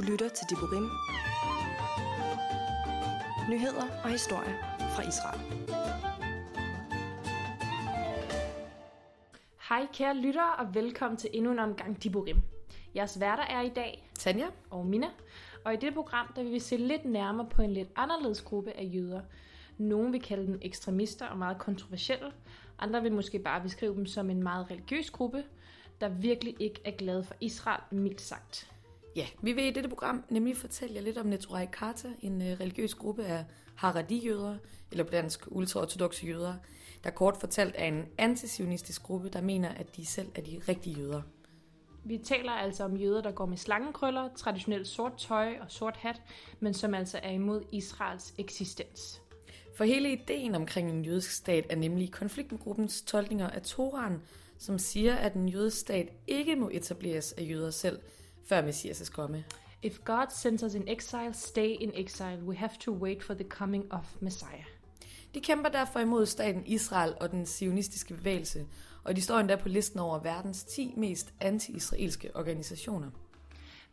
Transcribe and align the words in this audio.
Du 0.00 0.04
lytter 0.04 0.28
til 0.28 0.46
Diborim. 0.50 0.90
Nyheder 3.50 4.02
og 4.04 4.10
historier 4.10 4.54
fra 4.78 5.02
Israel. 5.02 5.40
Hej 9.68 9.86
kære 9.92 10.16
lyttere 10.16 10.54
og 10.58 10.74
velkommen 10.74 11.16
til 11.16 11.30
endnu 11.32 11.52
en 11.52 11.58
omgang 11.58 12.02
Diborim. 12.02 12.36
Jeres 12.96 13.20
værter 13.20 13.42
er 13.42 13.60
i 13.60 13.68
dag 13.68 14.10
Tanja? 14.18 14.46
og 14.70 14.86
Mina, 14.86 15.06
og 15.64 15.72
i 15.72 15.76
dette 15.76 15.94
program 15.94 16.32
der 16.36 16.42
vil 16.42 16.52
vi 16.52 16.58
se 16.58 16.76
lidt 16.76 17.04
nærmere 17.04 17.48
på 17.50 17.62
en 17.62 17.72
lidt 17.72 17.88
anderledes 17.96 18.42
gruppe 18.42 18.72
af 18.72 18.90
jøder. 18.94 19.20
Nogle 19.78 20.10
vil 20.10 20.22
kalde 20.22 20.46
dem 20.46 20.58
ekstremister 20.62 21.26
og 21.26 21.38
meget 21.38 21.58
kontroversielle, 21.58 22.32
andre 22.78 23.02
vil 23.02 23.12
måske 23.12 23.38
bare 23.38 23.60
beskrive 23.60 23.94
dem 23.94 24.06
som 24.06 24.30
en 24.30 24.42
meget 24.42 24.70
religiøs 24.70 25.10
gruppe, 25.10 25.44
der 26.00 26.08
virkelig 26.08 26.56
ikke 26.58 26.80
er 26.84 26.90
glade 26.90 27.24
for 27.24 27.34
Israel, 27.40 27.82
mildt 27.90 28.20
sagt. 28.20 28.70
Ja, 29.16 29.26
vi 29.42 29.52
vil 29.52 29.64
i 29.64 29.70
dette 29.70 29.88
program 29.88 30.24
nemlig 30.28 30.56
fortælle 30.56 30.94
jer 30.94 31.02
lidt 31.02 31.18
om 31.18 31.26
Neturai 31.26 31.66
Karta, 31.72 32.08
en 32.20 32.42
øh, 32.42 32.60
religiøs 32.60 32.94
gruppe 32.94 33.24
af 33.24 33.44
Haredi-jøder, 33.74 34.56
eller 34.90 35.04
på 35.04 35.10
dansk 35.10 35.44
ultraortodoxe 35.46 36.26
jøder, 36.26 36.54
der 37.04 37.10
kort 37.10 37.36
fortalt 37.36 37.74
er 37.78 37.86
en 37.86 38.04
antisionistisk 38.18 39.02
gruppe, 39.02 39.28
der 39.28 39.40
mener, 39.40 39.68
at 39.68 39.96
de 39.96 40.06
selv 40.06 40.28
er 40.34 40.40
de 40.40 40.60
rigtige 40.68 41.00
jøder. 41.00 41.22
Vi 42.04 42.18
taler 42.18 42.52
altså 42.52 42.84
om 42.84 42.96
jøder, 42.96 43.22
der 43.22 43.32
går 43.32 43.46
med 43.46 43.56
slangekrøller, 43.56 44.28
traditionelt 44.36 44.88
sort 44.88 45.12
tøj 45.18 45.58
og 45.60 45.70
sort 45.70 45.96
hat, 45.96 46.22
men 46.60 46.74
som 46.74 46.94
altså 46.94 47.20
er 47.22 47.30
imod 47.30 47.62
Israels 47.72 48.34
eksistens. 48.38 49.22
For 49.76 49.84
hele 49.84 50.12
ideen 50.12 50.54
omkring 50.54 50.90
en 50.90 51.04
jødisk 51.04 51.30
stat 51.30 51.66
er 51.70 51.76
nemlig 51.76 52.04
i 52.04 52.10
konflikt 52.10 52.52
med 52.52 52.60
gruppens 52.60 53.02
tolkninger 53.02 53.50
af 53.50 53.62
Toran, 53.62 54.22
som 54.58 54.78
siger, 54.78 55.14
at 55.14 55.34
en 55.34 55.48
jødisk 55.48 55.80
stat 55.80 56.08
ikke 56.26 56.56
må 56.56 56.70
etableres 56.72 57.32
af 57.32 57.46
jøder 57.50 57.70
selv, 57.70 57.98
før 58.50 58.62
Messias' 58.68 59.10
komme. 59.10 59.44
If 59.82 59.98
God 60.04 60.26
sends 60.30 60.62
us 60.62 60.74
in 60.74 60.88
exile, 60.88 61.34
stay 61.34 61.76
in 61.80 61.92
exile. 61.94 62.42
We 62.44 62.56
have 62.56 62.70
to 62.80 62.92
wait 62.92 63.22
for 63.22 63.34
the 63.34 63.44
coming 63.44 63.92
of 63.92 64.16
Messiah. 64.20 64.64
De 65.34 65.40
kæmper 65.40 65.68
derfor 65.68 66.00
imod 66.00 66.26
staten 66.26 66.66
Israel 66.66 67.14
og 67.20 67.30
den 67.30 67.46
sionistiske 67.46 68.14
bevægelse, 68.14 68.66
og 69.04 69.16
de 69.16 69.22
står 69.22 69.38
endda 69.38 69.56
på 69.56 69.68
listen 69.68 70.00
over 70.00 70.18
verdens 70.18 70.64
10 70.64 70.94
mest 70.96 71.34
anti-israelske 71.40 72.36
organisationer. 72.36 73.10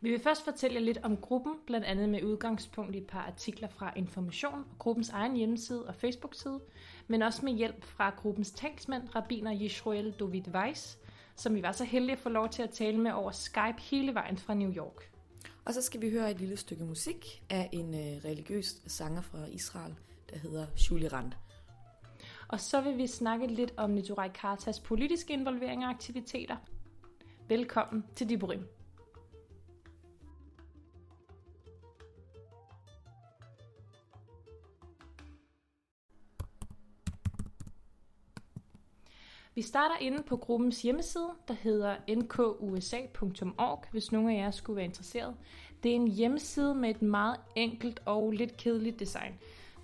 Vi 0.00 0.10
vil 0.10 0.20
først 0.20 0.44
fortælle 0.44 0.74
jer 0.74 0.84
lidt 0.84 0.98
om 1.02 1.16
gruppen, 1.16 1.54
blandt 1.66 1.86
andet 1.86 2.08
med 2.08 2.22
udgangspunkt 2.22 2.94
i 2.94 2.98
et 2.98 3.06
par 3.06 3.22
artikler 3.22 3.68
fra 3.68 3.92
Information 3.96 4.64
og 4.72 4.78
gruppens 4.78 5.08
egen 5.08 5.36
hjemmeside 5.36 5.86
og 5.86 5.94
Facebook-side, 5.94 6.60
men 7.06 7.22
også 7.22 7.44
med 7.44 7.52
hjælp 7.52 7.84
fra 7.84 8.10
gruppens 8.10 8.50
talsmand, 8.50 9.14
rabiner 9.14 9.58
Yisroel 9.60 10.14
David 10.20 10.48
Weiss, 10.48 10.98
som 11.38 11.54
vi 11.54 11.62
var 11.62 11.72
så 11.72 11.84
heldige 11.84 12.12
at 12.12 12.18
få 12.18 12.28
lov 12.28 12.48
til 12.48 12.62
at 12.62 12.70
tale 12.70 12.98
med 12.98 13.12
over 13.12 13.30
Skype 13.30 13.80
hele 13.80 14.14
vejen 14.14 14.38
fra 14.38 14.54
New 14.54 14.72
York. 14.72 15.10
Og 15.64 15.74
så 15.74 15.82
skal 15.82 16.00
vi 16.00 16.10
høre 16.10 16.30
et 16.30 16.40
lille 16.40 16.56
stykke 16.56 16.84
musik 16.84 17.42
af 17.50 17.68
en 17.72 17.94
øh, 17.94 18.24
religiøs 18.24 18.82
sanger 18.86 19.22
fra 19.22 19.46
Israel, 19.46 19.94
der 20.30 20.38
hedder 20.38 20.66
Shuli 20.76 21.08
Rand. 21.08 21.32
Og 22.48 22.60
så 22.60 22.80
vil 22.80 22.98
vi 22.98 23.06
snakke 23.06 23.46
lidt 23.46 23.74
om 23.76 23.90
Neturai 23.90 24.28
Kartas 24.34 24.80
politiske 24.80 25.32
involvering 25.32 25.84
og 25.84 25.90
aktiviteter. 25.90 26.56
Velkommen 27.48 28.04
til 28.16 28.28
Diborim. 28.28 28.77
Vi 39.58 39.62
starter 39.62 39.94
inde 40.00 40.22
på 40.22 40.36
gruppens 40.36 40.82
hjemmeside, 40.82 41.30
der 41.48 41.54
hedder 41.54 41.96
nkusa.org, 42.08 43.84
hvis 43.90 44.12
nogen 44.12 44.30
af 44.30 44.34
jer 44.34 44.50
skulle 44.50 44.76
være 44.76 44.84
interesseret. 44.84 45.34
Det 45.82 45.90
er 45.90 45.94
en 45.96 46.08
hjemmeside 46.08 46.74
med 46.74 46.90
et 46.90 47.02
meget 47.02 47.36
enkelt 47.56 48.00
og 48.04 48.32
lidt 48.32 48.56
kedeligt 48.56 49.00
design. 49.00 49.34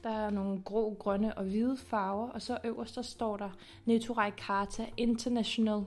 Der 0.04 0.10
er 0.10 0.30
nogle 0.30 0.62
grå, 0.62 0.96
grønne 0.98 1.38
og 1.38 1.44
hvide 1.44 1.76
farver, 1.76 2.28
og 2.28 2.42
så 2.42 2.58
øverst 2.64 2.94
der 2.94 3.02
står 3.02 3.36
der 3.36 3.50
Neturai 3.84 4.30
Karta 4.30 4.86
International 4.96 5.84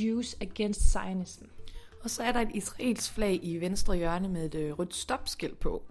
Jews 0.00 0.36
Against 0.40 0.92
Zionism. 0.92 1.44
Og 2.02 2.10
så 2.10 2.22
er 2.22 2.32
der 2.32 2.40
et 2.40 2.50
israelsk 2.54 3.12
flag 3.12 3.40
i 3.42 3.60
venstre 3.60 3.96
hjørne 3.96 4.28
med 4.28 4.46
et 4.46 4.54
øh, 4.54 4.78
rødt 4.78 4.94
stopskilt 4.94 5.60
på. 5.60 5.82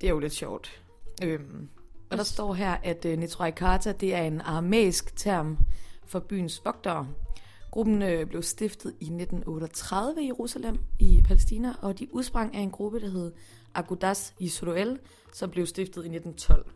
Det 0.00 0.06
er 0.06 0.10
jo 0.10 0.18
lidt 0.18 0.32
sjovt. 0.32 0.82
Øhm, 1.22 1.68
og 2.10 2.18
der 2.18 2.24
står 2.24 2.54
her, 2.54 2.76
at 2.82 3.04
øh, 3.04 3.18
Neturai 3.18 3.50
Karta, 3.50 3.92
det 3.92 4.14
er 4.14 4.22
en 4.22 4.40
aramæisk 4.40 5.16
term 5.16 5.58
for 6.12 6.18
byens 6.18 6.64
vogtere. 6.64 7.08
Gruppen 7.70 8.02
øh, 8.02 8.26
blev 8.26 8.42
stiftet 8.42 8.90
i 9.00 9.04
1938 9.04 10.22
i 10.22 10.26
Jerusalem 10.26 10.78
i 10.98 11.22
Palæstina, 11.24 11.74
og 11.82 11.98
de 11.98 12.14
udsprang 12.14 12.54
af 12.54 12.60
en 12.60 12.70
gruppe, 12.70 13.00
der 13.00 13.08
hed 13.08 13.32
Agudas 13.74 14.34
Yisroel, 14.42 14.98
som 15.32 15.50
blev 15.50 15.66
stiftet 15.66 16.04
i 16.04 16.08
1912. 16.16 16.66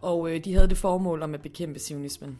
Og 0.00 0.30
øh, 0.30 0.44
de 0.44 0.54
havde 0.54 0.68
det 0.68 0.76
formål 0.76 1.22
om 1.22 1.34
at 1.34 1.42
bekæmpe 1.42 1.78
sionismen. 1.78 2.38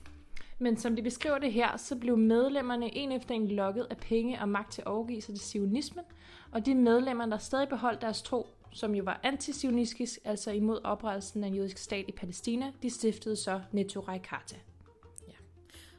Men 0.59 0.77
som 0.77 0.97
de 0.97 1.03
beskriver 1.03 1.39
det 1.39 1.53
her, 1.53 1.77
så 1.77 1.97
blev 1.97 2.17
medlemmerne 2.17 2.97
en 2.97 3.13
efter 3.13 3.35
en 3.35 3.49
lokket 3.49 3.87
af 3.91 3.97
penge 3.97 4.41
og 4.41 4.49
magt 4.49 4.73
til 4.73 4.83
at 4.83 4.87
overgive 4.87 5.21
sig 5.21 5.35
til 5.35 5.45
sionismen, 5.45 6.05
og 6.53 6.67
de 6.67 6.75
medlemmer, 6.75 7.27
der 7.27 7.39
stadig 7.39 7.69
beholdt 7.69 8.03
deres 8.03 8.23
tro, 8.23 8.47
som 8.71 8.95
jo 8.95 9.05
var 9.05 9.21
antisionistisk, 9.23 10.19
altså 10.25 10.51
imod 10.51 10.79
oprettelsen 10.85 11.45
af 11.45 11.49
en 11.49 11.55
jødisk 11.55 11.79
stat 11.79 12.05
i 12.09 12.13
Palæstina, 12.13 12.73
de 12.83 12.91
stiftede 12.91 13.37
så 13.37 13.61
Neturai 13.73 14.19
Karta. 14.19 14.57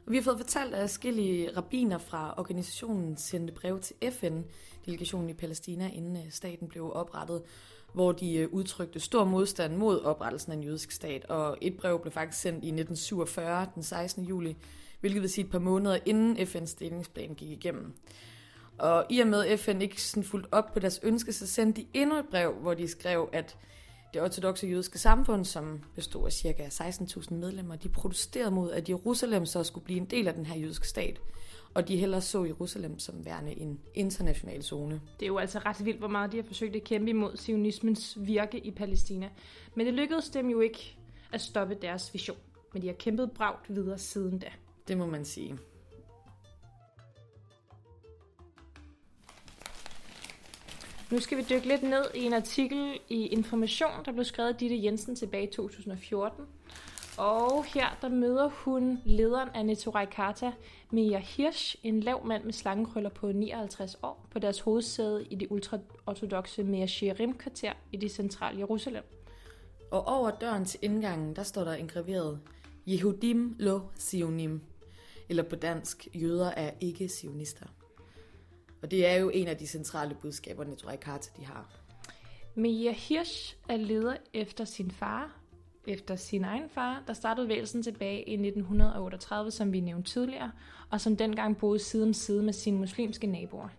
Vi 0.10 0.16
har 0.16 0.24
fået 0.24 0.38
fortalt, 0.38 0.76
at 0.76 0.82
forskellige 0.82 1.58
rabiner 1.58 1.98
fra 1.98 2.34
organisationen 2.38 3.18
sendte 3.18 3.54
brev 3.54 3.80
til 3.80 3.96
FN-delegationen 4.12 5.30
i 5.30 5.34
Palæstina, 5.34 5.90
inden 5.94 6.18
øh, 6.18 6.32
staten 6.32 6.68
blev 6.68 6.92
oprettet, 6.94 7.42
hvor 7.94 8.12
de 8.12 8.36
øh, 8.36 8.50
udtrykte 8.52 9.00
stor 9.00 9.24
modstand 9.24 9.76
mod 9.76 10.02
oprettelsen 10.02 10.52
af 10.52 10.56
en 10.56 10.64
jødisk 10.64 10.92
stat. 10.92 11.26
Og 11.26 11.58
et 11.62 11.78
brev 11.78 12.02
blev 12.02 12.12
faktisk 12.12 12.42
sendt 12.42 12.64
i 12.64 12.68
1947, 12.68 13.68
den 13.76 13.84
16. 13.84 14.24
juli, 14.24 14.56
hvilket 15.00 15.22
vil 15.22 15.30
sige 15.30 15.46
et 15.46 15.52
par 15.52 15.60
måneder 15.60 16.00
inden 16.06 16.38
FN's 16.38 16.76
delingsplan 16.80 17.34
gik 17.34 17.50
igennem. 17.50 17.94
Og 18.78 19.06
i 19.10 19.20
og 19.20 19.28
med 19.28 19.46
at 19.46 19.60
FN 19.60 19.82
ikke 19.82 20.02
sådan 20.02 20.24
fuldt 20.24 20.48
op 20.52 20.74
på 20.74 20.80
deres 20.80 21.00
ønske, 21.04 21.34
så 21.34 21.48
sendte 21.48 21.82
de 21.82 21.88
endnu 21.94 22.16
et 22.16 22.26
brev, 22.32 22.54
hvor 22.54 22.74
de 22.74 22.88
skrev, 22.88 23.30
at 23.34 23.58
det 24.14 24.22
ortodoxe 24.22 24.68
jødiske 24.68 25.00
samfund, 25.00 25.46
som 25.46 25.84
bestod 25.96 26.26
af 26.26 26.34
ca. 26.34 26.68
16.000 26.68 27.34
medlemmer, 27.34 27.76
de 27.76 27.90
protesterede 27.90 28.52
mod, 28.52 28.72
at 28.72 28.90
Jerusalem 28.90 29.46
så 29.46 29.64
skulle 29.64 29.86
blive 29.86 30.00
en 30.00 30.06
del 30.06 30.28
af 30.28 30.34
den 30.34 30.46
her 30.46 30.60
jødiske 30.60 30.88
stat. 30.88 31.20
Og 31.74 31.88
de 31.88 31.98
hellere 31.98 32.22
så 32.22 32.44
Jerusalem 32.44 33.00
som 33.00 33.26
værende 33.26 33.52
en 33.52 33.80
international 33.94 34.64
zone. 34.64 35.02
Det 35.20 35.26
er 35.26 35.28
jo 35.28 35.38
altså 35.38 35.60
ret 35.60 35.86
vildt, 35.86 36.00
hvor 36.00 36.08
meget 36.08 36.32
de 36.32 36.38
har 36.38 36.44
forsøgt 36.44 36.76
at 36.76 36.84
kæmpe 36.84 37.10
imod 37.10 37.38
sionismens 37.38 38.18
virke 38.22 38.60
i 38.60 38.72
Palæstina. 38.72 39.30
Men 39.76 39.86
det 39.86 39.94
lykkedes 39.94 40.30
dem 40.30 40.50
jo 40.50 40.60
ikke 40.60 40.98
at 41.34 41.42
stoppe 41.42 41.78
deres 41.82 42.14
vision. 42.14 42.38
Men 42.74 42.82
de 42.82 42.88
har 42.88 42.94
kæmpet 42.94 43.32
bragt 43.32 43.76
videre 43.76 43.98
siden 43.98 44.40
da. 44.40 44.48
Det 44.88 44.98
må 44.98 45.06
man 45.06 45.26
sige. 45.26 45.58
Nu 51.12 51.20
skal 51.20 51.38
vi 51.38 51.44
dykke 51.50 51.68
lidt 51.68 51.84
ned 51.84 52.04
i 52.16 52.24
en 52.24 52.34
artikel 52.34 53.00
i 53.10 53.28
Information, 53.28 54.06
der 54.06 54.12
blev 54.12 54.26
skrevet 54.26 54.50
af 54.50 54.56
Ditte 54.56 54.84
Jensen 54.84 55.16
tilbage 55.16 55.44
i 55.44 55.52
2014. 55.52 56.46
Og 57.18 57.66
her 57.66 57.98
der 58.02 58.10
møder 58.10 58.50
hun 58.50 59.00
lederen 59.06 59.50
af 59.56 59.66
Neturai 59.66 60.06
Karta, 60.06 60.52
Mia 60.92 61.18
Hirsch, 61.18 61.76
en 61.84 62.00
lav 62.00 62.26
mand 62.26 62.44
med 62.44 62.54
slangekrøller 62.54 63.10
på 63.10 63.32
59 63.32 63.98
år, 64.04 64.28
på 64.32 64.40
deres 64.40 64.60
hovedsæde 64.60 65.26
i 65.30 65.36
det 65.36 65.48
ultraortodoxe 65.52 66.64
Mea 66.64 66.86
Shirim-kvarter 66.86 67.74
i 67.92 67.98
det 67.98 68.12
centrale 68.12 68.60
Jerusalem. 68.60 69.04
Og 69.92 70.08
over 70.08 70.32
døren 70.32 70.66
til 70.66 70.80
indgangen, 70.82 71.36
der 71.36 71.44
står 71.44 71.64
der 71.64 71.74
engraveret 71.74 72.40
Yehudim 72.88 73.56
lo 73.60 73.80
sionim, 73.96 74.62
eller 75.30 75.44
på 75.44 75.56
dansk, 75.56 76.08
jøder 76.14 76.52
er 76.52 76.72
ikke 76.80 77.10
sionister. 77.10 77.66
Og 78.82 78.92
det 78.92 79.06
er 79.06 79.16
jo 79.16 79.30
en 79.30 79.48
af 79.48 79.58
de 79.58 79.68
centrale 79.68 80.16
budskaber, 80.22 80.64
Neturai 80.64 80.98
Karta 80.98 81.30
de 81.38 81.46
har. 81.46 81.70
Mia 82.56 82.92
Hirsch 82.92 83.56
er 83.70 83.78
leder 83.78 84.16
efter 84.34 84.66
sin 84.66 84.92
far, 84.92 85.40
efter 85.88 86.16
sin 86.16 86.44
egen 86.44 86.70
far, 86.70 87.04
der 87.08 87.14
startede 87.14 87.48
vægelsen 87.48 87.84
tilbage 87.84 88.24
i 88.30 88.34
1938, 88.34 89.52
som 89.52 89.74
vi 89.74 89.80
nævnte 89.80 90.12
tidligere, 90.12 90.52
og 90.90 91.02
som 91.02 91.16
dengang 91.18 91.58
boede 91.58 91.80
side 91.80 92.04
om 92.04 92.14
side 92.14 92.44
med 92.44 92.54
sine 92.54 92.78
muslimske 92.78 93.28
naboer. 93.28 93.70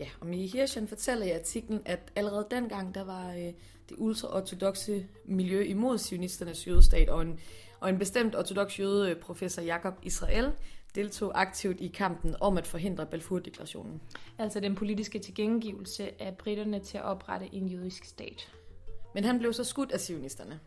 Ja, 0.00 0.08
og 0.20 0.26
Mia 0.26 0.46
Hirschen 0.46 0.88
fortæller 0.88 1.26
i 1.26 1.30
artiklen, 1.30 1.80
at 1.84 2.12
allerede 2.16 2.46
dengang, 2.50 2.94
der 2.94 3.04
var 3.04 3.32
øh, 3.32 3.52
det 3.88 3.96
ultraortodoxe 3.96 5.06
miljø 5.24 5.62
imod 5.62 5.98
sionisternes 5.98 6.66
jødestat, 6.66 7.08
og 7.08 7.22
en, 7.22 7.40
og 7.80 7.88
en 7.88 7.98
bestemt 7.98 8.36
ortodox 8.36 8.80
jøde, 8.80 9.14
professor 9.14 9.62
Jakob 9.62 9.94
Israel, 10.02 10.52
deltog 10.94 11.40
aktivt 11.40 11.80
i 11.80 11.88
kampen 11.88 12.36
om 12.40 12.58
at 12.58 12.66
forhindre 12.66 13.06
Balfour-deklarationen. 13.06 14.00
Altså 14.38 14.60
den 14.60 14.74
politiske 14.74 15.18
tilgængivelse 15.18 16.22
af 16.22 16.36
britterne 16.36 16.80
til 16.80 16.98
at 16.98 17.04
oprette 17.04 17.54
en 17.54 17.68
jødisk 17.68 18.04
stat. 18.04 18.52
Men 19.14 19.24
han 19.24 19.38
blev 19.38 19.52
så 19.52 19.64
skudt 19.64 19.92
af 19.92 20.00
sionisterne. 20.00 20.60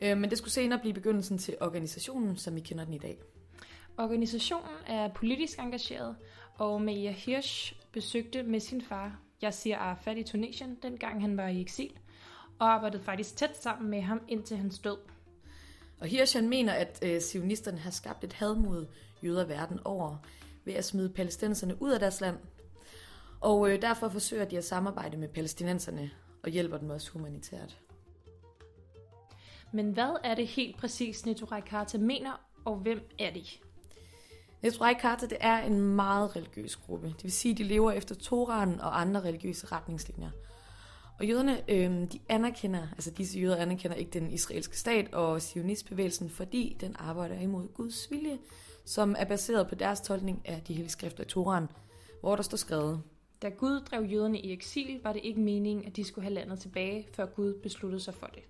Øh, 0.00 0.18
Men 0.18 0.30
det 0.30 0.38
skulle 0.38 0.52
senere 0.52 0.78
blive 0.78 0.94
begyndelsen 0.94 1.38
til 1.38 1.56
organisationen, 1.60 2.36
som 2.36 2.54
vi 2.54 2.60
kender 2.60 2.84
den 2.84 2.94
i 2.94 2.98
dag. 2.98 3.18
Organisationen 3.98 4.70
er 4.86 5.08
politisk 5.08 5.58
engageret, 5.58 6.16
og 6.54 6.82
Maria 6.82 7.10
Hirsch 7.10 7.74
besøgte 7.92 8.42
med 8.42 8.60
sin 8.60 8.82
far 8.82 9.20
Yasir 9.44 9.76
Arafat 9.76 10.18
i 10.18 10.22
Tunesien, 10.22 10.78
dengang 10.82 11.20
han 11.20 11.36
var 11.36 11.48
i 11.48 11.60
eksil, 11.60 11.92
og 12.58 12.74
arbejdede 12.74 13.02
faktisk 13.02 13.36
tæt 13.36 13.62
sammen 13.62 13.90
med 13.90 14.00
ham 14.00 14.20
indtil 14.28 14.56
hans 14.56 14.78
død. 14.78 14.96
Og 16.00 16.06
Hirschan 16.06 16.48
mener, 16.48 16.72
at 16.72 16.98
øh, 17.02 17.20
sionisterne 17.20 17.78
har 17.78 17.90
skabt 17.90 18.24
et 18.24 18.32
had 18.32 18.54
mod 18.54 18.86
jøder 19.22 19.44
verden 19.44 19.80
over 19.84 20.16
ved 20.64 20.74
at 20.74 20.84
smide 20.84 21.08
palæstinenserne 21.08 21.82
ud 21.82 21.90
af 21.90 22.00
deres 22.00 22.20
land. 22.20 22.36
Og 23.40 23.70
øh, 23.70 23.82
derfor 23.82 24.08
forsøger 24.08 24.44
de 24.44 24.58
at 24.58 24.64
samarbejde 24.64 25.16
med 25.16 25.28
palæstinenserne 25.28 26.10
og 26.42 26.50
hjælper 26.50 26.78
dem 26.78 26.90
også 26.90 27.10
humanitært. 27.10 27.78
Men 29.72 29.90
hvad 29.90 30.16
er 30.24 30.34
det 30.34 30.46
helt 30.46 30.76
præcis, 30.76 31.26
Neturai 31.26 31.60
Karta 31.60 31.98
mener, 31.98 32.40
og 32.64 32.76
hvem 32.76 33.00
er 33.18 33.32
de? 33.32 33.44
Neturai 34.62 34.94
Karta 34.94 35.26
det 35.26 35.38
er 35.40 35.58
en 35.58 35.80
meget 35.80 36.36
religiøs 36.36 36.76
gruppe. 36.76 37.06
Det 37.06 37.24
vil 37.24 37.32
sige, 37.32 37.52
at 37.52 37.58
de 37.58 37.64
lever 37.64 37.92
efter 37.92 38.14
Toraen 38.14 38.80
og 38.80 39.00
andre 39.00 39.20
religiøse 39.20 39.66
retningslinjer. 39.66 40.30
Og 41.18 41.26
jøderne, 41.26 41.70
øh, 41.70 42.12
de 42.12 42.18
anerkender, 42.28 42.88
altså 42.92 43.10
disse 43.10 43.38
jøder 43.40 43.56
anerkender 43.56 43.96
ikke 43.96 44.10
den 44.10 44.30
israelske 44.30 44.78
stat 44.78 45.14
og 45.14 45.42
sionistbevægelsen, 45.42 46.30
fordi 46.30 46.76
den 46.80 46.96
arbejder 46.98 47.40
imod 47.40 47.68
Guds 47.74 48.10
vilje, 48.10 48.38
som 48.84 49.14
er 49.18 49.24
baseret 49.24 49.68
på 49.68 49.74
deres 49.74 50.00
tolkning 50.00 50.42
af 50.44 50.62
de 50.62 50.72
hellige 50.72 50.92
skrifter 50.92 51.24
i 51.24 51.26
Toraen, 51.26 51.68
hvor 52.20 52.36
der 52.36 52.42
står 52.42 52.56
skrevet. 52.56 53.02
Da 53.42 53.48
Gud 53.48 53.80
drev 53.80 54.04
jøderne 54.04 54.40
i 54.40 54.52
eksil, 54.52 55.00
var 55.02 55.12
det 55.12 55.20
ikke 55.24 55.40
meningen, 55.40 55.86
at 55.86 55.96
de 55.96 56.04
skulle 56.04 56.22
have 56.22 56.34
landet 56.34 56.58
tilbage, 56.60 57.06
før 57.12 57.26
Gud 57.26 57.54
besluttede 57.62 58.02
sig 58.02 58.14
for 58.14 58.26
det. 58.26 58.42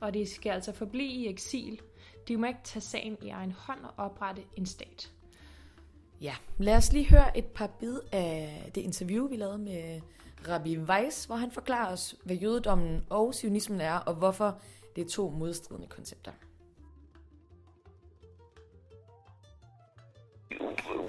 Og 0.00 0.14
de 0.14 0.26
skal 0.26 0.50
altså 0.50 0.72
forblive 0.72 1.12
i 1.12 1.28
eksil. 1.28 1.80
De 2.28 2.36
må 2.36 2.46
ikke 2.46 2.60
tage 2.64 2.80
sagen 2.80 3.16
i 3.22 3.28
egen 3.28 3.52
hånd 3.52 3.80
og 3.80 3.92
oprette 3.96 4.42
en 4.56 4.66
stat. 4.66 5.12
Ja, 6.20 6.34
lad 6.58 6.76
os 6.76 6.92
lige 6.92 7.08
høre 7.08 7.38
et 7.38 7.44
par 7.44 7.66
bid 7.66 7.98
af 8.12 8.70
det 8.74 8.80
interview, 8.80 9.28
vi 9.28 9.36
lavede 9.36 9.58
med 9.58 10.00
Rabbi 10.48 10.78
Weiss, 10.78 11.24
hvor 11.24 11.36
han 11.36 11.50
forklarer 11.50 11.92
os, 11.92 12.14
hvad 12.24 12.36
jødedommen 12.36 13.06
og 13.10 13.34
sionismen 13.34 13.80
er, 13.80 13.98
og 13.98 14.14
hvorfor 14.14 14.58
det 14.96 15.04
er 15.04 15.08
to 15.08 15.28
modstridende 15.30 15.88
koncepter. 15.88 16.32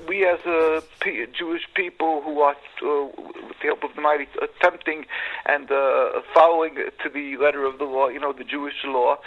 we 0.07 0.25
as 0.25 0.39
a 0.45 0.81
Jewish 1.39 1.65
people 1.75 2.21
who 2.21 2.39
are, 2.41 2.55
uh, 2.81 3.05
with 3.47 3.57
the 3.61 3.67
help 3.67 3.83
of 3.83 3.91
the 3.95 4.01
mighty, 4.01 4.25
attempting 4.41 5.05
and 5.45 5.69
uh, 5.69 6.21
following 6.33 6.75
to 6.75 7.09
the 7.13 7.37
letter 7.37 7.65
of 7.65 7.77
the 7.77 7.83
law, 7.83 8.07
you 8.07 8.19
know, 8.19 8.33
the 8.33 8.43
Jewish 8.43 8.73
law. 8.85 9.17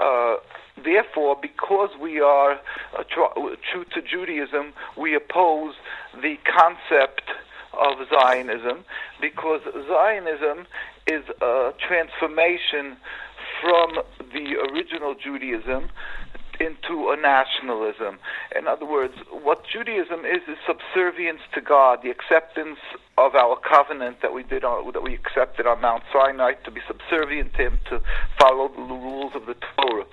Uh, 0.00 0.36
therefore, 0.82 1.36
because 1.40 1.90
we 2.00 2.20
are 2.20 2.58
uh, 2.98 3.04
true 3.12 3.84
to 3.94 4.02
Judaism, 4.02 4.72
we 4.96 5.14
oppose 5.14 5.74
the 6.20 6.36
concept 6.58 7.22
of 7.72 8.06
Zionism 8.08 8.84
because 9.20 9.60
Zionism 9.64 10.66
is 11.06 11.24
a 11.40 11.72
transformation 11.86 12.96
from 13.60 13.98
the 14.32 14.56
original 14.70 15.14
Judaism 15.14 15.90
into 16.60 17.10
a 17.10 17.16
nationalism. 17.16 18.18
In 18.56 18.68
other 18.68 18.86
words, 18.86 19.14
what 19.30 19.64
Judaism 19.66 20.24
is 20.24 20.42
is 20.46 20.56
subservience 20.66 21.40
to 21.54 21.60
God, 21.60 22.00
the 22.02 22.10
acceptance 22.10 22.78
of 23.18 23.34
our 23.34 23.56
covenant 23.58 24.22
that 24.22 24.32
we 24.32 24.42
did 24.42 24.62
on, 24.64 24.92
that 24.92 25.02
we 25.02 25.14
accepted 25.14 25.66
on 25.66 25.80
Mount 25.80 26.04
Sinai 26.12 26.52
to 26.64 26.70
be 26.70 26.80
subservient 26.86 27.54
to 27.54 27.62
Him, 27.62 27.78
to 27.90 28.00
follow 28.38 28.68
the 28.68 28.82
rules 28.82 29.34
of 29.34 29.46
the 29.46 29.54
Torah 29.76 30.06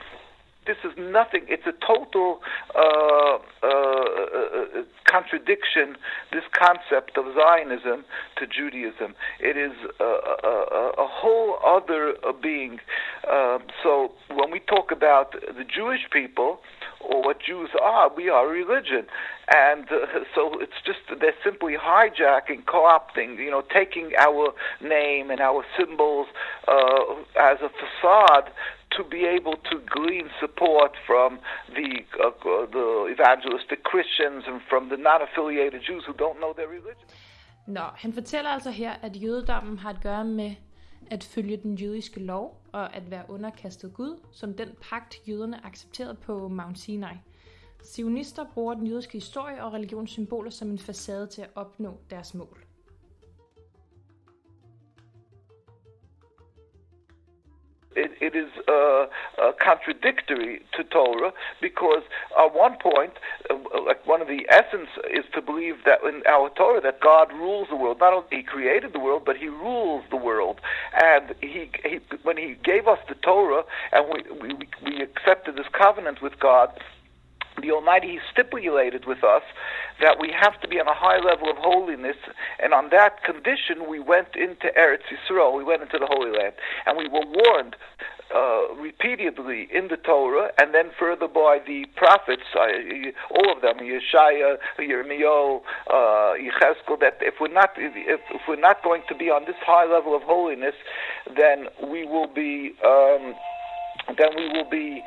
this 0.70 0.78
is 0.86 0.96
nothing. 1.00 1.42
It's 1.48 1.66
a 1.66 1.74
total 1.82 2.42
uh, 2.76 3.40
uh, 3.64 3.68
uh, 3.68 4.84
contradiction, 5.10 5.98
this 6.32 6.44
concept 6.54 7.18
of 7.18 7.26
Zionism 7.34 8.06
to 8.38 8.46
Judaism. 8.46 9.16
It 9.40 9.58
is 9.58 9.74
a, 10.00 10.04
a, 10.04 10.92
a 11.00 11.08
whole 11.10 11.58
other 11.66 12.14
being. 12.40 12.78
Um, 13.28 13.64
so 13.82 14.12
when 14.30 14.52
we 14.52 14.60
talk 14.60 14.92
about 14.92 15.32
the 15.32 15.66
Jewish 15.66 16.06
people, 16.12 16.60
or 17.00 17.24
what 17.24 17.38
Jews 17.42 17.70
are, 17.82 18.14
we 18.14 18.30
are 18.30 18.48
religion. 18.48 19.08
And 19.54 19.86
uh, 19.92 20.06
so 20.36 20.60
it's 20.60 20.80
just, 20.86 21.00
they're 21.20 21.34
simply 21.44 21.76
hijacking, 21.76 22.66
co 22.66 22.82
opting, 22.84 23.38
you 23.38 23.52
know, 23.52 23.64
taking 23.74 24.12
our 24.18 24.54
name 24.82 25.32
and 25.32 25.40
our 25.40 25.64
symbols 25.78 26.28
uh, 26.68 27.16
as 27.40 27.58
a 27.62 27.70
facade 27.70 28.52
to 28.98 29.04
be 29.04 29.26
able 29.26 29.56
to 29.70 29.76
glean 29.96 30.30
support 30.40 30.92
from 31.06 31.40
the 31.78 31.90
uh, 32.26 32.32
the 32.78 33.08
evangelistic 33.16 33.84
Christians 33.84 34.46
and 34.48 34.62
from 34.70 34.90
the 34.90 34.98
non-affiliated 34.98 35.82
Jews 35.88 36.04
who 36.08 36.14
don't 36.14 36.40
know 36.40 36.54
their 36.54 36.68
religion. 36.68 37.08
Nå, 37.68 37.82
han 37.96 38.14
fortæller 38.14 38.50
altså 38.50 38.72
her, 38.72 38.92
at 39.02 39.12
jødedommen 39.24 39.78
har 39.80 39.90
at 39.90 40.02
gøre 40.04 40.26
med 40.26 40.52
at 41.12 41.24
følge 41.24 41.58
den 41.58 41.76
jødiske 41.76 42.20
lov 42.20 42.62
og 42.72 42.96
at 42.96 43.12
være 43.12 43.24
underkastet 43.30 43.94
Gud, 43.94 44.20
som 44.32 44.54
den 44.54 44.70
pagt 44.82 45.16
jøderne 45.28 45.66
accepterede 45.66 46.16
på 46.16 46.48
Mount 46.48 46.80
Sinai. 46.80 47.16
Sionister 47.84 48.46
bruger 48.54 48.74
den 48.74 48.88
jødiske 48.88 49.14
historie 49.14 49.64
og 49.64 49.74
religionssymboler 49.74 50.50
som 50.50 50.70
en 50.70 50.80
facade 50.80 51.28
til 51.28 51.42
at 51.42 51.50
opnå 51.56 51.98
deres 52.10 52.34
mål. 52.34 52.69
It, 58.00 58.12
it 58.22 58.36
is 58.36 58.50
uh, 58.68 59.08
uh, 59.42 59.52
contradictory 59.62 60.62
to 60.76 60.84
Torah 60.84 61.32
because 61.62 62.04
at 62.38 62.54
one 62.54 62.78
point, 62.82 63.14
uh, 63.50 63.56
like 63.86 64.06
one 64.08 64.22
of 64.22 64.28
the 64.28 64.48
essence 64.50 64.90
is 65.12 65.26
to 65.34 65.42
believe 65.42 65.76
that 65.86 66.00
in 66.08 66.24
our 66.28 66.50
Torah 66.50 66.82
that 66.82 67.02
God 67.02 67.32
rules 67.34 67.68
the 67.70 67.76
world. 67.76 67.98
Not 68.00 68.14
only 68.14 68.28
He 68.32 68.44
created 68.44 68.94
the 68.94 69.00
world, 69.00 69.24
but 69.26 69.38
He 69.38 69.48
rules 69.48 70.04
the 70.10 70.18
world. 70.18 70.62
And 70.94 71.36
He, 71.42 71.70
he 71.84 72.00
when 72.24 72.38
He 72.38 72.56
gave 72.64 72.88
us 72.88 73.00
the 73.08 73.16
Torah 73.16 73.64
and 73.92 74.06
we, 74.12 74.24
we 74.42 74.68
we 74.84 75.02
accepted 75.02 75.56
this 75.56 75.68
covenant 75.78 76.22
with 76.22 76.40
God 76.40 76.70
the 77.62 77.72
Almighty 77.72 78.20
stipulated 78.32 79.06
with 79.06 79.24
us 79.24 79.44
that 80.02 80.18
we 80.20 80.32
have 80.32 80.60
to 80.62 80.68
be 80.68 80.80
on 80.80 80.88
a 80.88 80.94
high 80.94 81.20
level 81.20 81.50
of 81.50 81.58
holiness, 81.58 82.18
and 82.62 82.74
on 82.74 82.90
that 82.92 83.24
condition 83.24 83.88
we 83.90 84.00
went 84.00 84.36
into 84.36 84.68
Eretz 84.78 85.08
Yisrael, 85.12 85.56
we 85.56 85.64
went 85.64 85.82
into 85.82 85.98
the 86.00 86.08
Holy 86.08 86.32
Land, 86.32 86.54
and 86.86 86.98
we 86.98 87.08
were 87.08 87.26
warned 87.26 87.76
uh, 88.34 88.74
repeatedly 88.76 89.68
in 89.74 89.88
the 89.88 89.98
Torah, 89.98 90.52
and 90.60 90.74
then 90.74 90.92
further 91.00 91.28
by 91.28 91.60
the 91.66 91.86
prophets, 91.96 92.44
uh, 92.56 92.68
all 93.32 93.56
of 93.56 93.62
them, 93.62 93.78
Yeshaya, 93.80 94.58
Yirmiyahu, 94.78 95.62
uh, 95.90 96.38
Yechezkel, 96.38 97.00
that 97.00 97.18
if 97.22 97.36
we're 97.42 97.52
not 97.52 97.72
if, 97.78 98.20
if 98.30 98.42
we're 98.48 98.56
not 98.56 98.84
going 98.84 99.02
to 99.10 99.16
be 99.16 99.26
on 99.26 99.46
this 99.46 99.56
high 99.66 99.92
level 99.92 100.16
of 100.16 100.22
holiness, 100.22 100.76
then 101.36 101.68
we 101.90 102.06
will 102.06 102.28
be 102.28 102.74
um, 102.86 103.34
then 104.18 104.30
we 104.38 104.48
will 104.50 104.70
be 104.70 105.02